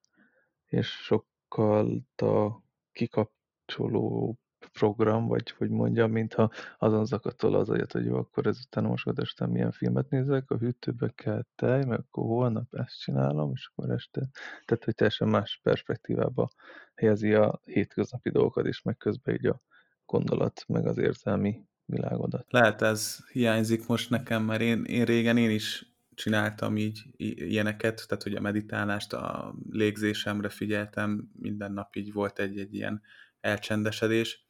És 0.65 0.88
sokkal 0.88 2.03
a 2.15 2.62
kikapcsoló 2.91 4.38
program, 4.79 5.27
vagy 5.27 5.51
hogy 5.51 5.69
mondjam, 5.69 6.12
mintha 6.12 6.51
azon 6.77 7.05
zakatol 7.05 7.55
az 7.55 7.69
agyat, 7.69 7.91
hogy 7.91 8.05
jó, 8.05 8.15
akkor 8.15 8.48
ezután 8.48 8.84
most 8.84 9.12
este 9.15 9.48
milyen 9.48 9.72
filmet 9.72 10.10
nézek, 10.10 10.51
a 10.51 10.57
hűtőbe 10.57 11.12
kell 11.15 11.46
tej, 11.55 11.86
meg 11.86 12.00
akkor 12.00 12.24
holnap 12.24 12.74
ezt 12.74 13.00
csinálom, 13.00 13.51
és 13.53 13.69
akkor 13.72 13.91
este. 13.91 14.29
Tehát, 14.65 14.84
hogy 14.84 14.96
teljesen 14.96 15.27
más 15.27 15.60
perspektívába 15.63 16.50
helyezi 16.96 17.34
a 17.34 17.62
hétköznapi 17.63 18.29
dolgokat 18.29 18.67
is, 18.67 18.81
meg 18.81 18.98
közben 18.98 19.36
így 19.36 19.46
a 19.46 19.62
gondolat, 20.05 20.63
meg 20.67 20.88
az 20.88 20.98
érzelmi 20.98 21.65
világodat. 21.86 22.46
Lehet 22.50 22.81
ez 22.81 23.17
hiányzik 23.31 23.88
most 23.88 24.10
nekem, 24.10 24.43
mert 24.43 24.62
én, 24.62 24.84
én 24.84 25.05
régen 25.05 25.38
én 25.38 25.50
is 25.50 25.96
csináltam 26.17 26.77
így 26.77 27.03
ilyeneket, 27.17 28.07
tehát 28.07 28.24
hogy 28.24 28.36
a 28.36 28.41
meditálást, 28.41 29.13
a 29.13 29.55
légzésemre 29.69 30.50
figyeltem, 30.50 31.29
minden 31.34 31.72
nap 31.72 31.96
így 31.96 32.13
volt 32.13 32.39
egy-egy 32.39 32.74
ilyen 32.74 33.01
elcsendesedés. 33.39 34.47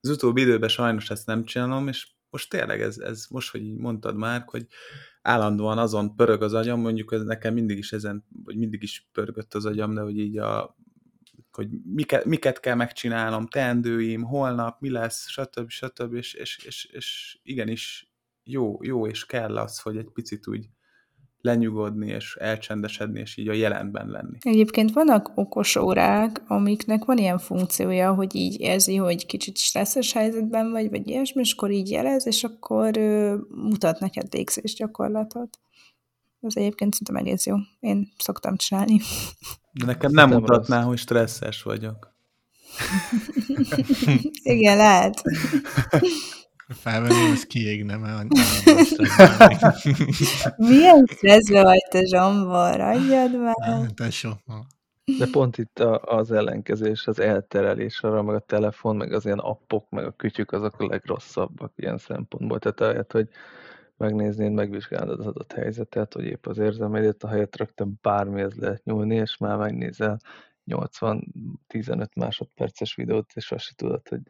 Az 0.00 0.10
utóbbi 0.10 0.40
időben 0.40 0.68
sajnos 0.68 1.10
ezt 1.10 1.26
nem 1.26 1.44
csinálom, 1.44 1.88
és 1.88 2.08
most 2.30 2.50
tényleg 2.50 2.80
ez, 2.80 2.98
ez 2.98 3.26
most, 3.30 3.50
hogy 3.50 3.62
így 3.62 3.78
mondtad 3.78 4.16
már, 4.16 4.42
hogy 4.46 4.66
állandóan 5.22 5.78
azon 5.78 6.16
pörög 6.16 6.42
az 6.42 6.54
agyam, 6.54 6.80
mondjuk 6.80 7.12
ez 7.12 7.22
nekem 7.22 7.54
mindig 7.54 7.78
is 7.78 7.92
ezen, 7.92 8.24
vagy 8.44 8.56
mindig 8.56 8.82
is 8.82 9.08
pörgött 9.12 9.54
az 9.54 9.64
agyam, 9.64 9.94
de 9.94 10.00
hogy 10.00 10.18
így 10.18 10.38
a 10.38 10.76
hogy 11.50 11.68
miket, 11.84 12.24
miket 12.24 12.60
kell 12.60 12.74
megcsinálnom, 12.74 13.46
teendőim, 13.46 14.22
holnap, 14.22 14.80
mi 14.80 14.90
lesz, 14.90 15.28
stb. 15.28 15.68
stb. 15.68 16.14
És, 16.14 16.34
és, 16.34 16.64
és, 16.64 16.84
és 16.84 17.38
igenis 17.42 18.12
jó, 18.44 18.82
jó, 18.82 19.06
és 19.06 19.26
kell 19.26 19.56
az, 19.56 19.80
hogy 19.80 19.96
egy 19.96 20.10
picit 20.12 20.46
úgy 20.46 20.68
lenyugodni, 21.40 22.08
és 22.08 22.36
elcsendesedni, 22.40 23.20
és 23.20 23.36
így 23.36 23.48
a 23.48 23.52
jelenben 23.52 24.08
lenni. 24.08 24.36
Egyébként 24.40 24.92
vannak 24.92 25.30
okos 25.34 25.76
órák, 25.76 26.42
amiknek 26.46 27.04
van 27.04 27.18
ilyen 27.18 27.38
funkciója, 27.38 28.14
hogy 28.14 28.34
így 28.34 28.60
érzi, 28.60 28.96
hogy 28.96 29.26
kicsit 29.26 29.56
stresszes 29.56 30.12
helyzetben 30.12 30.70
vagy, 30.70 30.90
vagy 30.90 31.08
ilyesmi, 31.08 31.40
és 31.40 31.52
akkor 31.52 31.70
így 31.70 31.90
jelez, 31.90 32.26
és 32.26 32.44
akkor 32.44 32.96
ö, 32.96 33.36
mutat 33.48 34.00
neked 34.00 34.32
légzés 34.32 34.74
gyakorlatot. 34.74 35.58
Ez 36.40 36.56
egyébként 36.56 36.94
szerintem 36.94 37.26
egész 37.26 37.46
jó. 37.46 37.56
Én 37.80 38.08
szoktam 38.18 38.56
csinálni. 38.56 39.00
De 39.72 39.86
nekem 39.86 40.10
nem 40.12 40.30
mutatná, 40.30 40.76
rossz. 40.76 40.86
hogy 40.86 40.98
stresszes 40.98 41.62
vagyok. 41.62 42.16
Igen, 44.42 44.76
lehet. 44.76 45.22
Felvenném, 46.68 47.32
ez 47.32 47.44
kiégne, 47.44 47.96
mert 47.96 48.26
Milyen 50.56 51.06
stresszbe 51.06 51.62
vagy 51.62 51.86
te, 51.90 52.04
Zsombor? 52.04 52.80
Adjad 52.80 53.40
már. 53.40 53.86
Tesó. 53.94 54.30
De 55.18 55.26
pont 55.32 55.58
itt 55.58 55.78
az 56.00 56.32
ellenkezés, 56.32 57.06
az 57.06 57.20
elterelés 57.20 58.00
arra, 58.00 58.22
meg 58.22 58.34
a 58.34 58.38
telefon, 58.38 58.96
meg 58.96 59.12
az 59.12 59.24
ilyen 59.24 59.38
appok, 59.38 59.90
meg 59.90 60.04
a 60.04 60.10
kütyük, 60.10 60.52
azok 60.52 60.80
a 60.80 60.86
legrosszabbak 60.86 61.72
ilyen 61.76 61.98
szempontból. 61.98 62.58
Tehát 62.58 62.80
ahelyett, 62.80 63.12
hogy 63.12 63.28
megnéznéd, 63.96 64.52
megvizsgálod 64.52 65.20
az 65.20 65.26
adott 65.26 65.52
helyzetet, 65.52 66.12
hogy 66.12 66.24
épp 66.24 66.46
az 66.46 66.58
érzelmeidet, 66.58 67.22
a 67.22 67.28
helyet 67.28 67.56
rögtön 67.56 67.98
bármihez 68.02 68.54
lehet 68.54 68.84
nyúlni, 68.84 69.14
és 69.14 69.36
már 69.36 69.56
megnézel 69.56 70.18
80-15 70.66 72.14
másodperces 72.14 72.94
videót, 72.94 73.30
és 73.34 73.52
azt 73.52 73.64
se 73.64 73.72
tudod, 73.76 74.08
hogy 74.08 74.20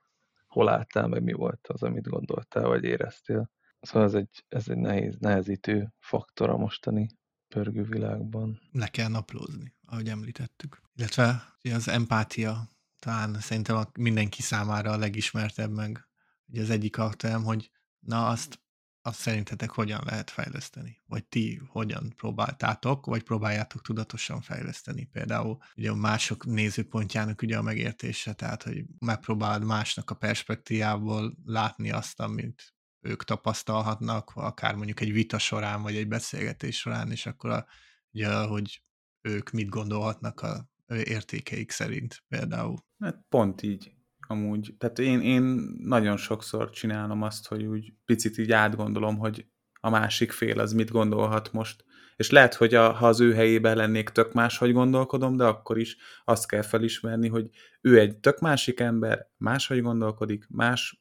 hol 0.59 0.69
álltál, 0.69 1.07
meg 1.07 1.23
mi 1.23 1.33
volt 1.33 1.67
az, 1.67 1.83
amit 1.83 2.09
gondoltál, 2.09 2.67
vagy 2.67 2.85
éreztél. 2.85 3.51
Szóval 3.81 4.09
ez 4.09 4.15
egy, 4.15 4.45
ez 4.49 4.69
egy 4.69 4.77
nehéz, 4.77 5.17
nehezítő 5.19 5.95
faktor 5.99 6.51
a 6.51 6.57
mostani 6.57 7.09
pörgő 7.49 7.83
világban. 7.83 8.61
Le 8.73 8.87
kell 8.87 9.09
naplózni, 9.09 9.75
ahogy 9.87 10.09
említettük. 10.09 10.83
Illetve 10.95 11.57
az 11.75 11.89
empátia 11.89 12.69
talán 12.99 13.35
szerintem 13.35 13.85
mindenki 13.99 14.43
számára 14.43 14.91
a 14.91 14.97
legismertebb 14.97 15.71
meg. 15.71 16.09
Ugye 16.47 16.63
az 16.63 16.71
egyik 16.71 16.99
aktelem, 16.99 17.45
hogy 17.45 17.71
na 17.99 18.27
azt 18.29 18.61
azt 19.09 19.21
szerintetek 19.21 19.71
hogyan 19.71 20.01
lehet 20.05 20.31
fejleszteni? 20.31 21.03
Vagy 21.07 21.25
ti 21.25 21.61
hogyan 21.69 22.13
próbáltátok, 22.17 23.07
vagy 23.07 23.23
próbáljátok 23.23 23.83
tudatosan 23.83 24.41
fejleszteni? 24.41 25.05
Például 25.05 25.59
ugye 25.77 25.91
a 25.91 25.95
mások 25.95 26.47
nézőpontjának 26.47 27.43
ugye 27.43 27.57
a 27.57 27.63
megértése, 27.63 28.33
tehát 28.33 28.63
hogy 28.63 28.85
megpróbálod 28.99 29.65
másnak 29.65 30.11
a 30.11 30.15
perspektívából 30.15 31.37
látni 31.45 31.91
azt, 31.91 32.21
amit 32.21 32.75
ők 33.01 33.25
tapasztalhatnak, 33.25 34.33
akár 34.35 34.75
mondjuk 34.75 35.01
egy 35.01 35.13
vita 35.13 35.39
során, 35.39 35.83
vagy 35.83 35.97
egy 35.97 36.09
beszélgetés 36.09 36.79
során, 36.79 37.11
és 37.11 37.27
akkor 37.27 37.51
a, 37.51 37.67
ugye, 38.13 38.35
hogy 38.35 38.83
ők 39.21 39.51
mit 39.51 39.69
gondolhatnak 39.69 40.41
a 40.41 40.71
értékeik 40.95 41.71
szerint 41.71 42.25
például. 42.29 42.79
Hát 42.99 43.25
pont 43.29 43.63
így 43.63 43.98
amúgy. 44.29 44.75
Tehát 44.79 44.99
én, 44.99 45.21
én 45.21 45.43
nagyon 45.79 46.17
sokszor 46.17 46.71
csinálom 46.71 47.23
azt, 47.23 47.49
hogy 47.49 47.65
úgy 47.65 47.93
picit 48.05 48.39
így 48.39 48.53
átgondolom, 48.53 49.19
hogy 49.19 49.47
a 49.81 49.91
másik 49.91 50.33
fél 50.33 50.61
az 50.61 50.73
mit 50.73 50.91
gondolhat 50.91 51.53
most. 51.53 51.85
És 52.17 52.31
lehet, 52.31 52.55
hogy 52.55 52.75
a, 52.75 52.93
ha 52.93 53.07
az 53.07 53.21
ő 53.21 53.35
helyében 53.35 53.77
lennék, 53.77 54.09
tök 54.09 54.33
máshogy 54.33 54.73
gondolkodom, 54.73 55.37
de 55.37 55.45
akkor 55.45 55.79
is 55.79 55.97
azt 56.25 56.49
kell 56.49 56.63
felismerni, 56.63 57.29
hogy 57.29 57.51
ő 57.81 57.99
egy 57.99 58.17
tök 58.17 58.39
másik 58.39 58.81
ember, 58.81 59.29
máshogy 59.37 59.83
gondolkodik, 59.83 60.47
más, 60.49 61.01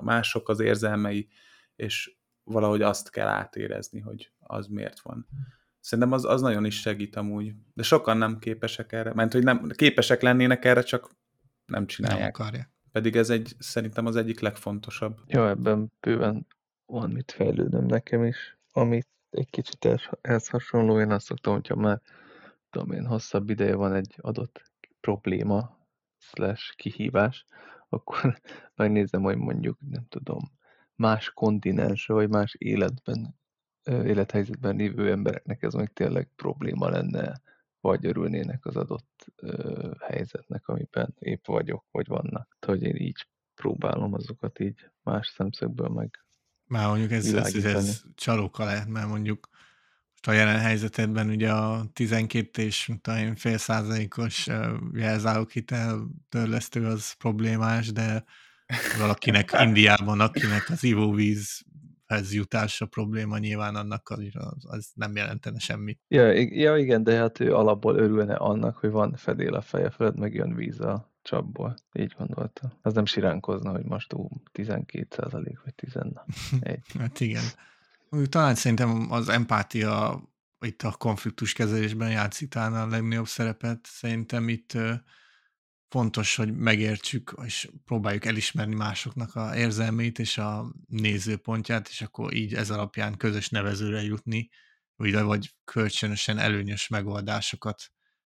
mások 0.00 0.48
az 0.48 0.60
érzelmei, 0.60 1.28
és 1.76 2.16
valahogy 2.42 2.82
azt 2.82 3.10
kell 3.10 3.28
átérezni, 3.28 4.00
hogy 4.00 4.32
az 4.38 4.66
miért 4.66 5.00
van. 5.00 5.26
Szerintem 5.80 6.12
az, 6.12 6.24
az 6.24 6.40
nagyon 6.40 6.64
is 6.64 6.80
segít 6.80 7.16
amúgy. 7.16 7.52
De 7.74 7.82
sokan 7.82 8.16
nem 8.16 8.38
képesek 8.38 8.92
erre, 8.92 9.14
mert 9.14 9.32
hogy 9.32 9.42
nem 9.42 9.68
képesek 9.68 10.22
lennének 10.22 10.64
erre, 10.64 10.82
csak 10.82 11.10
nem 11.66 11.86
csinálják. 11.86 12.20
Nem 12.20 12.28
akarják. 12.28 12.70
Pedig 12.92 13.16
ez 13.16 13.30
egy, 13.30 13.54
szerintem 13.58 14.06
az 14.06 14.16
egyik 14.16 14.40
legfontosabb. 14.40 15.20
Jó, 15.26 15.46
ebben 15.46 15.92
bőven 16.00 16.46
van 16.86 17.10
mit 17.10 17.32
fejlődöm 17.32 17.86
nekem 17.86 18.24
is, 18.24 18.58
amit 18.72 19.08
egy 19.30 19.50
kicsit 19.50 19.88
ehhez 20.20 20.48
hasonló, 20.48 21.00
én 21.00 21.10
azt 21.10 21.26
szoktam, 21.26 21.52
hogyha 21.52 21.74
már 21.74 22.00
tudom 22.70 22.92
én, 22.92 23.06
hosszabb 23.06 23.50
ideje 23.50 23.74
van 23.74 23.94
egy 23.94 24.14
adott 24.20 24.70
probléma, 25.00 25.78
slash 26.18 26.76
kihívás, 26.76 27.46
akkor 27.88 28.40
megnézem, 28.76 29.22
hogy 29.22 29.36
mondjuk, 29.36 29.78
nem 29.90 30.06
tudom, 30.08 30.52
más 30.94 31.30
kontinensre, 31.30 32.14
vagy 32.14 32.28
más 32.28 32.54
életben, 32.58 33.38
élethelyzetben 33.84 34.76
lévő 34.76 35.10
embereknek 35.10 35.62
ez 35.62 35.72
még 35.72 35.92
tényleg 35.92 36.28
probléma 36.36 36.88
lenne 36.88 37.40
vagy 37.84 38.06
örülnének 38.06 38.66
az 38.66 38.76
adott 38.76 39.26
ö, 39.36 39.90
helyzetnek, 40.00 40.68
amiben 40.68 41.14
épp 41.18 41.46
vagyok, 41.46 41.84
vagy 41.90 42.06
vannak. 42.06 42.56
Tehát, 42.58 42.80
hogy 42.80 42.82
én 42.82 42.96
így 42.96 43.26
próbálom 43.54 44.14
azokat 44.14 44.58
így 44.60 44.90
más 45.02 45.32
szemszögből 45.36 45.88
meg 45.88 46.24
Már 46.64 46.88
mondjuk 46.88 47.10
ez, 47.10 47.32
ez, 47.34 47.64
ez, 47.64 48.02
csalóka 48.14 48.64
lehet, 48.64 48.88
mert 48.88 49.08
mondjuk 49.08 49.48
most 50.10 50.26
a 50.26 50.32
jelen 50.32 50.58
helyzetedben 50.58 51.28
ugye 51.28 51.52
a 51.52 51.84
12 51.92 52.62
és 52.62 52.90
talán 53.00 53.36
fél 53.36 53.58
százalékos 53.58 54.46
jelzálókitel 54.92 56.08
törlesztő 56.28 56.86
az 56.86 57.12
problémás, 57.12 57.92
de 57.92 58.24
valakinek 58.98 59.50
Indiában, 59.64 60.20
akinek 60.20 60.70
az 60.70 60.84
ivóvíz 60.84 61.64
ez 62.06 62.34
jutása 62.34 62.86
probléma 62.86 63.38
nyilván 63.38 63.74
annak 63.74 64.08
az, 64.08 64.20
az 64.62 64.90
nem 64.94 65.16
jelentene 65.16 65.58
semmit. 65.58 66.00
Ja, 66.08 66.30
ja, 66.32 66.76
igen, 66.76 67.02
de 67.02 67.16
hát 67.16 67.40
ő 67.40 67.54
alapból 67.54 67.96
örülne 67.96 68.34
annak, 68.34 68.76
hogy 68.76 68.90
van 68.90 69.14
fedél 69.16 69.54
a 69.54 69.60
feje 69.60 69.90
felett, 69.90 70.16
meg 70.16 70.34
jön 70.34 70.54
víz 70.54 70.80
a 70.80 71.12
csapból. 71.22 71.74
Így 71.92 72.14
gondolta. 72.18 72.78
Az 72.82 72.94
nem 72.94 73.04
siránkozna, 73.04 73.70
hogy 73.70 73.84
most 73.84 74.12
ú, 74.12 74.28
12 74.52 75.06
százalék, 75.10 75.60
vagy 75.64 75.74
11. 75.74 76.12
Hát 76.98 77.20
igen. 77.20 77.44
Talán 78.28 78.54
szerintem 78.54 79.06
az 79.10 79.28
empátia 79.28 80.22
itt 80.60 80.82
a 80.82 80.94
konfliktus 80.98 81.52
kezelésben 81.52 82.10
játszik 82.10 82.48
talán 82.48 82.74
a 82.74 82.86
legnagyobb 82.86 83.26
szerepet. 83.26 83.78
Szerintem 83.82 84.48
itt 84.48 84.72
fontos, 85.94 86.36
hogy 86.36 86.56
megértsük, 86.56 87.34
és 87.44 87.70
próbáljuk 87.84 88.24
elismerni 88.24 88.74
másoknak 88.74 89.34
a 89.34 89.56
érzelmét 89.56 90.18
és 90.18 90.38
a 90.38 90.72
nézőpontját, 90.86 91.88
és 91.88 92.00
akkor 92.02 92.34
így 92.34 92.54
ez 92.54 92.70
alapján 92.70 93.16
közös 93.16 93.48
nevezőre 93.48 94.02
jutni, 94.02 94.48
vagy, 94.96 95.12
vagy 95.12 95.54
kölcsönösen 95.64 96.38
előnyös 96.38 96.88
megoldásokat 96.88 97.82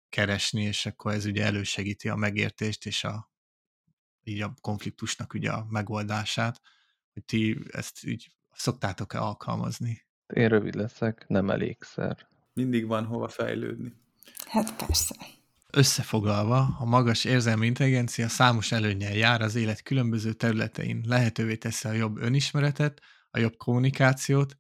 keresni, 0.10 0.62
és 0.62 0.86
akkor 0.86 1.13
ez 1.13 1.25
ugye 1.25 1.45
elősegíti 1.45 2.10
a 2.10 2.15
megértést 2.15 2.86
és 2.86 3.03
a, 3.03 3.32
így 4.23 4.41
a 4.41 4.53
konfliktusnak 4.62 5.34
ugye 5.34 5.51
a 5.51 5.65
megoldását, 5.69 6.62
hogy 7.13 7.25
ti 7.25 7.60
ezt 7.71 8.06
így 8.06 8.32
szoktátok-e 8.51 9.19
alkalmazni? 9.19 10.06
Én 10.34 10.47
rövid 10.47 10.75
leszek, 10.75 11.25
nem 11.27 11.49
elégszer. 11.49 12.30
Mindig 12.53 12.86
van 12.86 13.06
hova 13.06 13.27
fejlődni. 13.27 13.93
Hát 14.45 14.75
persze. 14.75 15.15
Összefoglalva, 15.78 16.76
a 16.80 16.86
magas 16.86 17.24
érzelmi 17.24 17.66
intelligencia 17.66 18.28
számos 18.28 18.72
előnyel 18.72 19.13
jár 19.13 19.42
az 19.42 19.56
élet 19.56 19.82
különböző 19.82 20.34
területein. 20.34 21.04
Lehetővé 21.08 21.56
teszi 21.56 21.88
a 21.88 21.92
jobb 21.92 22.18
önismeretet, 22.22 23.02
a 23.30 23.40
jobb 23.40 23.58
kommunikációt, 23.58 24.56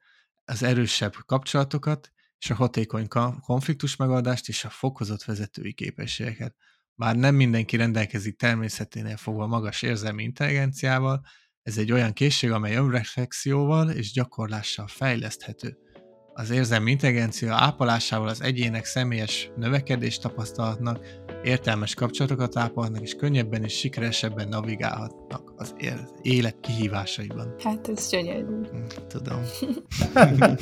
az 0.45 0.63
erősebb 0.63 1.13
kapcsolatokat, 1.25 2.11
és 2.39 2.49
a 2.49 2.55
hatékony 2.55 3.07
konfliktus 3.41 3.95
megoldást 3.95 4.47
és 4.47 4.65
a 4.65 4.69
fokozott 4.69 5.23
vezetői 5.23 5.73
képességeket. 5.73 6.55
Bár 6.95 7.15
nem 7.15 7.35
mindenki 7.35 7.77
rendelkezik 7.77 8.37
természeténél 8.37 9.17
fogva 9.17 9.47
magas 9.47 9.81
érzelmi 9.81 10.23
intelligenciával, 10.23 11.25
ez 11.61 11.77
egy 11.77 11.91
olyan 11.91 12.13
készség, 12.13 12.51
amely 12.51 12.75
önreflexióval 12.75 13.89
és 13.89 14.11
gyakorlással 14.11 14.87
fejleszthető. 14.87 15.77
Az 16.39 16.49
érzelmi 16.49 16.91
intelligencia 16.91 17.53
ápolásával 17.53 18.27
az 18.27 18.41
egyének 18.41 18.85
személyes 18.85 19.51
növekedést 19.55 20.21
tapasztalhatnak, 20.21 20.99
értelmes 21.43 21.93
kapcsolatokat 21.93 22.57
ápolhatnak, 22.57 23.01
és 23.01 23.13
könnyebben 23.13 23.63
és 23.63 23.73
sikeresebben 23.73 24.47
navigálhatnak 24.47 25.53
az 25.55 25.75
élet 26.21 26.55
kihívásaiban. 26.61 27.55
Hát 27.63 27.87
ez 27.87 28.09
gyönyörű. 28.09 28.43
Hm, 28.43 29.05
tudom. 29.07 29.41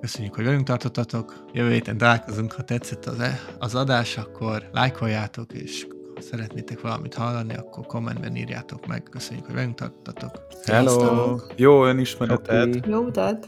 Köszönjük, 0.00 0.34
hogy 0.34 0.44
velünk 0.44 0.66
tartottatok. 0.66 1.44
Jövő 1.52 1.72
héten 1.72 1.98
találkozunk, 1.98 2.52
ha 2.52 2.62
tetszett 2.62 3.04
az, 3.04 3.20
e- 3.20 3.40
az 3.58 3.74
adás, 3.74 4.16
akkor 4.16 4.68
lájkoljátok, 4.72 5.52
és 5.52 5.86
ha 6.16 6.22
szeretnétek 6.22 6.80
valamit 6.80 7.14
hallani, 7.14 7.54
akkor 7.54 7.86
kommentben 7.86 8.36
írjátok 8.36 8.86
meg. 8.86 9.02
Köszönjük, 9.02 9.46
hogy 9.46 9.54
velünk 9.54 9.74
tartottatok. 9.74 10.46
Hello! 10.64 11.36
Jó 11.56 11.86
önismeretet! 11.86 12.86
Jó 12.86 12.98
utat! 12.98 13.44